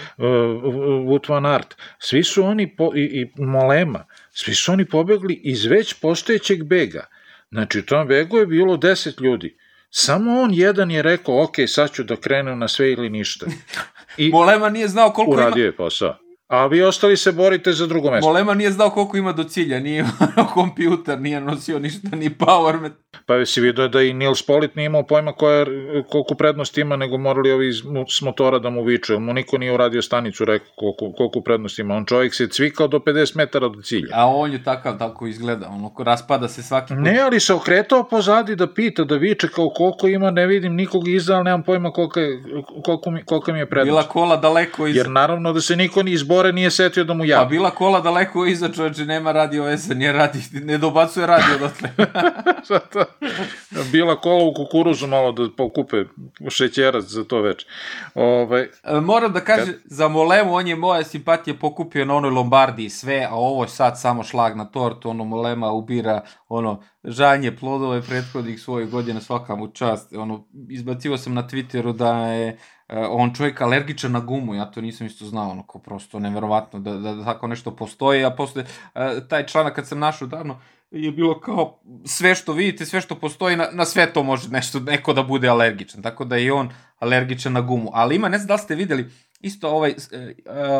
[1.08, 5.64] Wout van Aert, svi su oni, po, i, i Molema, svi su oni pobegli iz
[5.64, 7.06] već postojećeg bega.
[7.50, 9.56] Znači, u tom begu je bilo 10 ljudi.
[9.90, 13.46] Samo on jedan je rekao, ok, sad ću da krenem na sve ili ništa.
[14.16, 15.48] I Molema nije znao koliko uradio ima...
[15.48, 16.16] Uradio je posao.
[16.48, 18.28] A vi ostali se borite za drugo mesto.
[18.28, 19.98] Molema nije znao koliko ima do cilja, nije
[20.36, 22.92] imao kompjuter, nije nosio ništa, ni power met.
[23.26, 25.66] Pa si vidio da i Nils Polit nije imao pojma koja,
[26.10, 27.76] koliko prednost ima, nego morali ovi iz,
[28.08, 29.18] s motora da mu viče.
[29.18, 31.94] Mu niko nije uradio stanicu rekao koliko, koliko prednost ima.
[31.94, 34.08] On čovjek se cvikao do 50 metara od cilja.
[34.12, 35.68] A on je takav, tako izgleda.
[35.68, 37.02] Ono, raspada se svaki put.
[37.04, 41.08] Ne, ali se okretao pozadi da pita, da viče kao koliko ima, ne vidim nikog
[41.08, 42.42] iza, ali nemam pojma koliko, je,
[42.84, 43.90] koliko, mi, koliko mi je prednost.
[43.90, 44.98] Bila kola daleko iza.
[44.98, 47.38] Jer naravno da se niko ni izbore nije setio da mu ja.
[47.38, 51.88] Pa bila kola daleko iza, čovječe, nema radio veze, nije radi, ne dobacuje radio odatle.
[52.68, 53.04] Zato,
[53.92, 56.04] bila kola u kukuruzu malo da pokupe
[56.48, 57.66] šećerac za to već.
[58.14, 59.82] Ovaj, E, Moram da kažem, kad...
[59.84, 64.00] za Molemu on je moje simpatije pokupio na onoj Lombardiji sve, a ovo je sad
[64.00, 69.68] samo šlag na tortu, ono Molema ubira ono žanje plodove prethodnih svojih godina svaka mu
[69.68, 70.12] čast.
[70.12, 74.80] Ono, izbacio sam na Twitteru da je uh, on čovjek alergičan na gumu, ja to
[74.80, 78.62] nisam isto znao, ono, kao prosto neverovatno da, da, da tako nešto postoji, a posle
[78.62, 80.60] uh, taj članak kad sam našao davno,
[80.96, 84.80] je bilo kao sve što vidite, sve što postoji, na, na sve to može nešto,
[84.80, 87.90] neko da bude alergičan, tako da je on alergičan na gumu.
[87.92, 89.96] Ali ima, ne znam da li ste videli, isto ovaj, uh,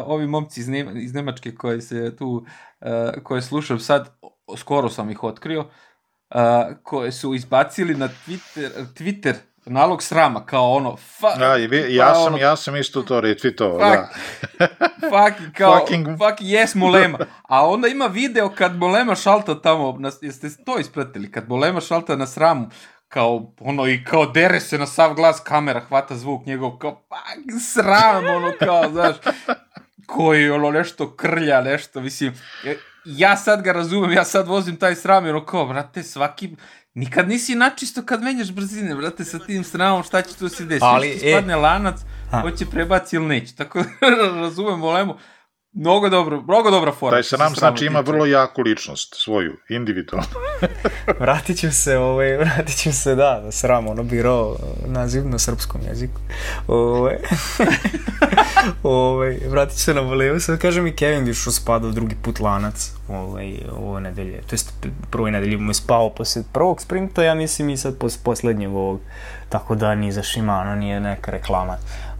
[0.06, 2.46] ovi momci iz, Nema, iz Nemačke koje se tu,
[2.80, 4.18] uh, koje slušam sad,
[4.56, 5.68] skoro sam ih otkrio,
[6.82, 9.34] koje su izbacili na Twitter, Twitter
[9.66, 13.02] nalog srama, kao ono, fa, ja, i vi, ja, pa sam, ono, ja sam isto
[13.02, 14.08] to retweetovao, da.
[15.10, 16.06] fuck, kao, fucking...
[16.06, 17.18] fuck, yes, Molema.
[17.48, 22.16] A onda ima video kad Molema šalta tamo, na, jeste to ispratili, kad Molema šalta
[22.16, 22.66] na sramu,
[23.08, 27.62] kao, ono, i kao dere se na sav glas kamera, hvata zvuk njegov, kao, fuck,
[27.74, 29.16] sram, ono, kao, znaš,
[30.06, 32.34] koji, ono, nešto krlja, nešto, mislim,
[33.04, 36.56] ja sad ga razumem, ja sad vozim taj sram, ono, kao, brate, svaki,
[36.97, 40.84] Nikad nisi načisto kad menjaš brzine, brate, sa tim sramom, šta će tu se desiti?
[40.84, 41.18] Ali, e...
[41.18, 42.01] spadne lanac,
[42.42, 43.55] hoće prebaci ili neće.
[43.55, 43.84] Tako
[44.42, 45.14] razumem volemu.
[45.79, 47.16] Mnogo dobro, mnogo dobra forma.
[47.16, 50.29] Taj sram znači ima vrlo jaku ličnost, svoju, individualnu.
[51.20, 54.57] vratit ću se, ovaj, vratit ću se, da, da sram, ono biro
[54.87, 56.20] naziv na srpskom jeziku.
[56.68, 57.16] Ovaj,
[58.83, 62.93] ovaj, vratit ću se na voleu, sad kaže mi Kevin Dišu spada drugi put lanac
[63.09, 64.72] ovaj, ove nedelje, to jest
[65.11, 69.01] prvoj nedelji mu je spao posle prvog sprinta, ja mislim i sad posle poslednjeg ovog,
[69.49, 71.77] tako da ni za Shimano nije neka reklama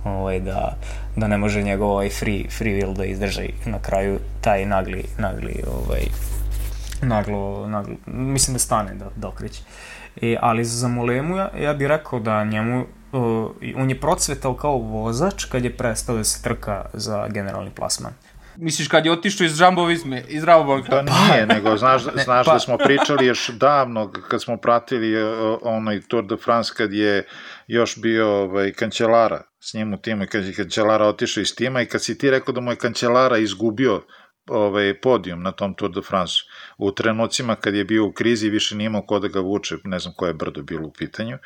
[0.07, 0.77] ovaj, da,
[1.17, 5.63] da ne može njegov ovaj free, free will da izdrži na kraju taj nagli, nagli
[5.67, 6.03] ovaj,
[7.03, 9.63] naglo, naglo, mislim da stane da, da okreće.
[10.23, 14.79] E, ali za Molemu ja, ja bih rekao da njemu uh, on je procvetao kao
[14.79, 18.13] vozač kad je prestao da se trka za generalni plasman.
[18.59, 20.91] Misliš kad je otišao iz Džambovizme, iz Rabobanka?
[20.91, 22.53] Pa nije, nego znaš, ne, znaš pa...
[22.53, 27.27] da smo pričali još davno kad smo pratili uh, onaj Tour de France kad je
[27.67, 31.83] još bio ovaj, kancelara s njim u timu i kad je kancelara otišao iz tima
[31.83, 34.03] i kad si ti rekao da mu je kancelara izgubio
[34.47, 36.35] ovaj, podijum na tom Tour de France
[36.79, 39.99] u trenucima kad je bio u krizi više nije imao ko da ga vuče, ne
[39.99, 41.39] znam koje brdo bilo u pitanju.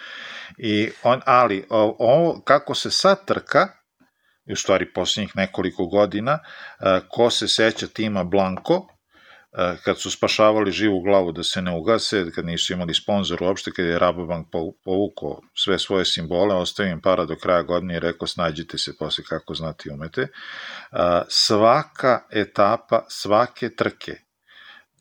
[0.59, 3.69] I on, ali ovo, kako se sad trka,
[4.53, 6.39] u stvari posljednjih nekoliko godina,
[7.09, 8.87] ko se seća tima Blanko,
[9.85, 13.85] kad su spašavali živu glavu da se ne ugase, kad nisu imali sponzor uopšte, kad
[13.85, 14.47] je Rabobank
[14.85, 19.25] povukao sve svoje simbole, ostavio im para do kraja godine i rekao snađite se posle
[19.25, 20.29] kako znati i umete.
[21.29, 24.13] Svaka etapa, svake trke,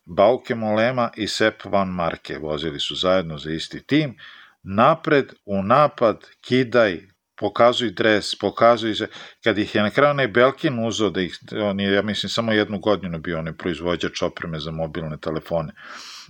[0.05, 4.17] Bauke Molema i Sepp Van Marke vozili su zajedno za isti tim,
[4.63, 7.01] napred, u napad, kidaj,
[7.39, 9.07] pokazuj dres, pokazuj se,
[9.43, 12.51] kad ih je na kraju onaj Belkin uzao, da ih, on je, ja mislim, samo
[12.51, 15.73] jednu godinu bio onaj proizvođač opreme za mobilne telefone.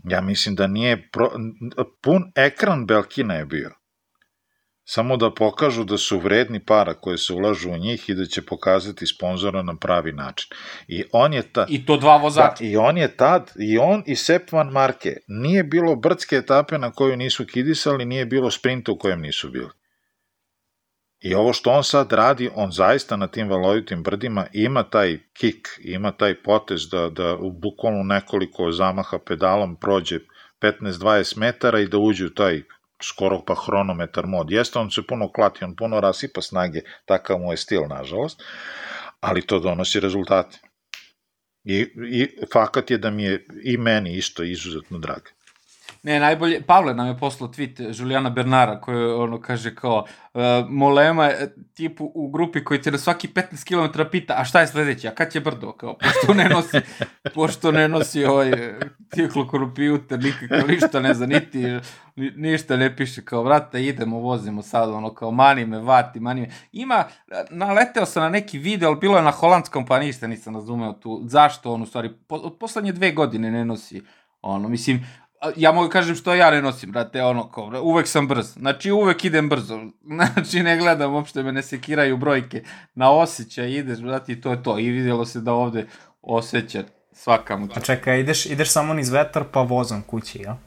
[0.03, 1.31] Ja mislim da nije, pro,
[2.01, 3.71] pun ekran Belkina je bio.
[4.91, 8.41] Samo da pokažu da su vredni para koje se ulažu u njih i da će
[8.41, 10.47] pokazati sponzora na pravi način.
[10.87, 11.65] I on je ta...
[11.69, 12.55] I to dva vozača.
[12.59, 15.13] Da, I on je tad, i on i Sepp Van Marke.
[15.27, 19.69] Nije bilo brdske etape na koju nisu kidisali, nije bilo sprinta u kojem nisu bili.
[21.21, 25.67] I ovo što on sad radi, on zaista na tim valovitim brdima ima taj kik,
[25.83, 30.19] ima taj potez da, da u bukvalno nekoliko zamaha pedalom prođe
[30.61, 32.63] 15-20 metara i da uđe u taj
[33.03, 34.51] skoro pa hronometar mod.
[34.51, 38.43] Jeste, on se puno klati, on puno rasipa snage, takav mu je stil, nažalost,
[39.19, 40.59] ali to donosi rezultate.
[41.63, 45.29] I, i fakat je da mi je i meni isto izuzetno drago.
[46.03, 51.25] Ne, najbolje, Pavle nam je poslao tweet Julijana Bernara koji ono kaže kao uh, Molema
[51.25, 55.07] je tip u, grupi koji te na svaki 15 km pita a šta je sledeće,
[55.07, 56.77] a kad će brdo, kao pošto ne nosi,
[57.33, 58.51] pošto ne nosi ovaj
[59.51, 61.59] kompjuter, nikako ništa ne zna, niti
[62.15, 66.41] ni, ništa ne piše, kao vrata idemo, vozimo sad, ono kao mani me, vati, mani
[66.41, 66.49] me.
[66.71, 67.03] Ima,
[67.49, 71.21] naleteo sam na neki video, ali bilo je na holandskom, pa ništa nisam razumeo tu,
[71.25, 74.01] zašto on u stvari, po, od poslednje dve godine ne nosi
[74.41, 75.05] ono, mislim,
[75.55, 78.53] ja mogu kažem što ja ne nosim, brate, ono, kao, uvek sam brz.
[78.53, 79.79] Znači, uvek idem brzo.
[80.33, 82.63] Znači, ne gledam, uopšte me ne sekiraju brojke.
[82.95, 84.79] Na osjećaj ideš, brate, i to je to.
[84.79, 85.87] I vidjelo se da ovde
[86.21, 87.67] osjeća svaka mu.
[87.75, 90.57] A čekaj, ideš, ideš samo niz vetar pa vozom kući, ja?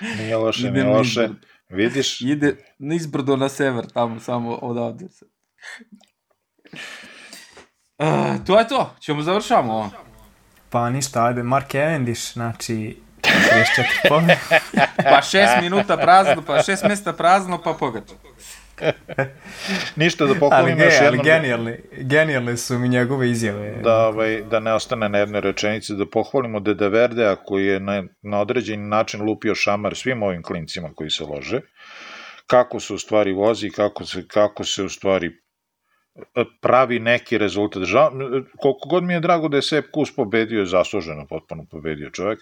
[0.18, 1.28] nije loše, nije loše.
[1.68, 2.20] Vidiš?
[2.20, 5.26] Ide nizbrdo na sever, tamo samo odavde se.
[7.98, 9.90] Uh, to je to, ćemo završamo ovo.
[10.72, 14.38] Pa ništa, ajde, Mark Cavendish, znači 34 pobjede.
[15.10, 18.14] pa 6 minuta prazno, pa 6 mesta prazno, pa pogača.
[19.96, 21.08] Ništa da pohvalim ali, još jednom.
[21.08, 23.76] Ali genijalne, genijalne su mi njegove izjave.
[23.82, 28.02] Da, ovaj, da ne ostane na jednoj rečenici, da pohvalimo Dede Verdea koji je na,
[28.22, 31.60] na određeni način lupio šamar svim ovim klincima koji se lože.
[32.46, 35.30] Kako se u stvari vozi, kako se, kako se u stvari
[36.60, 37.82] pravi neki rezultat.
[37.82, 38.10] Žal,
[38.56, 42.38] koliko god mi je drago da je Sepp Kus pobedio, je zasluženo potpuno pobedio čovjek,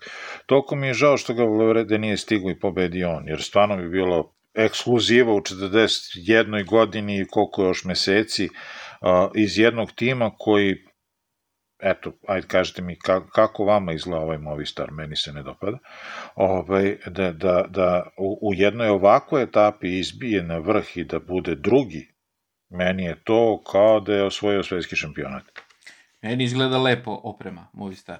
[0.47, 3.89] toliko mi je žao što ga Valverde nije stigo i pobedio on, jer stvarno bi
[3.89, 6.67] bilo ekskluziva u 41.
[6.67, 8.49] godini i koliko još meseci
[9.35, 10.77] iz jednog tima koji
[11.83, 12.99] eto, ajde kažete mi
[13.33, 15.79] kako vama izgleda ovaj Movistar, meni se ne dopada,
[16.35, 21.55] ovaj, da, da, da u, u jednoj ovakvoj etapi izbije na vrh i da bude
[21.55, 22.10] drugi
[22.71, 25.43] Meni je to kao da je osvojio svetski šampionat.
[26.23, 28.19] Meni izgleda lepo oprema, Movistar.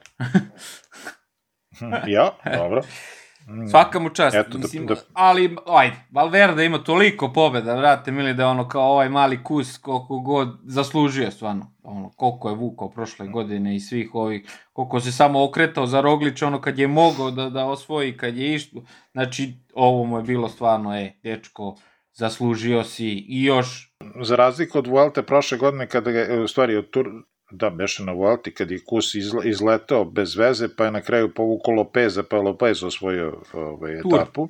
[2.17, 2.83] ja, dobro.
[3.71, 5.01] Svaka mu čast, Eto, da- mislim, da, da...
[5.13, 9.79] ali, ajde, Valverde ima toliko pobjeda, vrate, mili, da je ono kao ovaj mali kus,
[9.79, 15.13] koliko god zaslužio stvarno, ono, koliko je vukao prošle godine i svih ovih, koliko se
[15.13, 18.83] samo okretao za Roglić, ono, kad je mogao da, da osvoji, kad je išlo,
[19.13, 21.77] znači, ovo mu je bilo stvarno, e, dečko,
[22.15, 23.93] zaslužio si i još
[24.23, 27.07] za razliku od Vuelte prošle godine kada je, u stvari od Tur,
[27.51, 31.35] da, beše na Vuelti, kad je Kus izle, izletao bez veze, pa je na kraju
[31.35, 34.49] povukao Lopeza, pa je Lopez osvojio ovaj, etapu.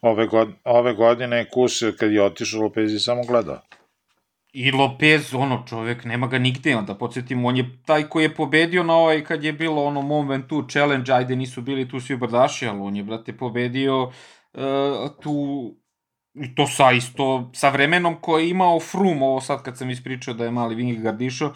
[0.00, 3.60] Ove, god, ove godine Kus, kad je otišao, Lopez je samo gledao.
[4.52, 8.82] I Lopez, ono, čovek, nema ga nigde, da podsjetim, on je taj koji je pobedio
[8.82, 12.66] na ovaj, kad je bilo ono Mont Ventoux Challenge, ajde nisu bili tu svi brdaši,
[12.66, 14.12] ali on je, brate, pobedio uh,
[15.22, 15.34] tu
[16.40, 20.34] i to sa isto, sa vremenom koje je imao Frum, ovo sad kad sam ispričao
[20.34, 21.52] da je mali Vingegaard išao,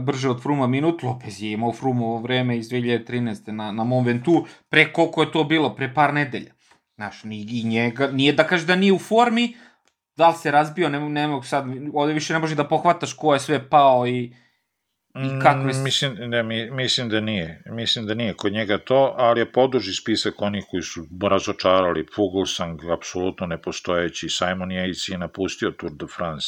[0.00, 3.52] brže od Fruma minut, Lopez je imao Frumovo vreme iz 2013.
[3.52, 4.26] na, na Mont
[4.68, 6.52] pre koliko je to bilo, pre par nedelja.
[6.94, 9.56] Znaš, ni, i njega, nije da kaže da nije u formi,
[10.16, 11.64] da li se razbio, ne, ne mogu sad,
[11.94, 14.34] ovde više ne može da pohvataš ko je sve pao i
[15.14, 15.72] I kakve...
[15.72, 17.62] Mm, mislim, ne, mi, mislim da nije.
[17.66, 22.06] Mislim da nije kod njega to, ali je poduži spisak onih koji su razočarali.
[22.14, 24.28] Fuglsang, apsolutno nepostojeći.
[24.28, 26.46] Simon Yates je napustio Tour de France.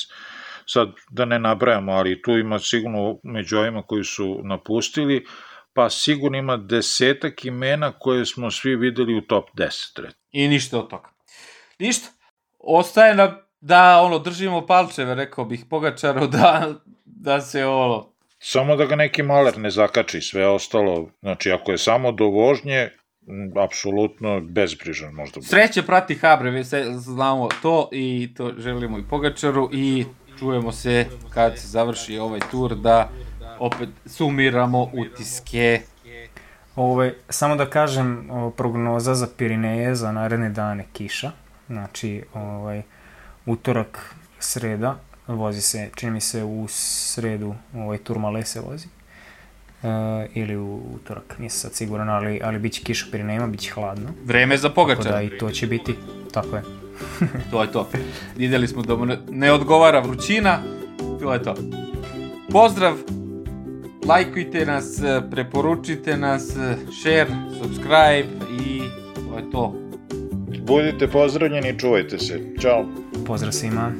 [0.66, 5.26] Sad, da ne nabrajamo, ali tu ima sigurno među ovima koji su napustili,
[5.74, 10.10] pa sigurno ima desetak imena koje smo svi videli u top 10.
[10.32, 11.08] I ništa od toga.
[11.78, 12.08] Ništa.
[12.58, 18.13] Ostaje na, da ono, držimo palčeve, rekao bih, Pogačaru, da, da se ono,
[18.46, 22.90] Samo da ga neki maler ne zakači, sve ostalo, znači ako je samo do vožnje,
[23.64, 25.34] apsolutno bezbrižan možda.
[25.40, 25.46] Bude.
[25.46, 30.04] Sreće prati Habre, se, znamo to i to želimo i Pogačaru i
[30.38, 33.08] čujemo se kad se završi ovaj tur da
[33.58, 35.80] opet sumiramo utiske.
[36.76, 41.30] Ove, samo da kažem, o, prognoza za Pirineje za naredne dane kiša.
[41.66, 42.82] Znači, ovaj,
[43.46, 48.86] utorak, sreda, vozi se, čini mi se u sredu ovaj Turmale se vozi.
[49.82, 49.90] Uh,
[50.34, 54.08] ili u utorak, nisam sad siguran, ali, ali bit će kiša Pirinejima, bit će hladno.
[54.24, 55.04] Vreme za pogačar.
[55.04, 55.94] Tako da i to će biti,
[56.32, 56.62] tako je.
[57.50, 57.88] to je to.
[58.36, 60.58] Videli smo da mu ne, odgovara vrućina,
[61.20, 61.54] to je to.
[62.50, 62.94] Pozdrav,
[64.06, 65.00] lajkujte nas,
[65.30, 66.42] preporučite nas,
[67.00, 67.30] share,
[67.62, 68.28] subscribe
[68.60, 68.80] i
[69.14, 69.74] to je to.
[70.66, 72.40] Budite pozdravljeni, čuvajte se.
[72.60, 72.86] Ćao.
[73.26, 73.92] Pozdrav svima.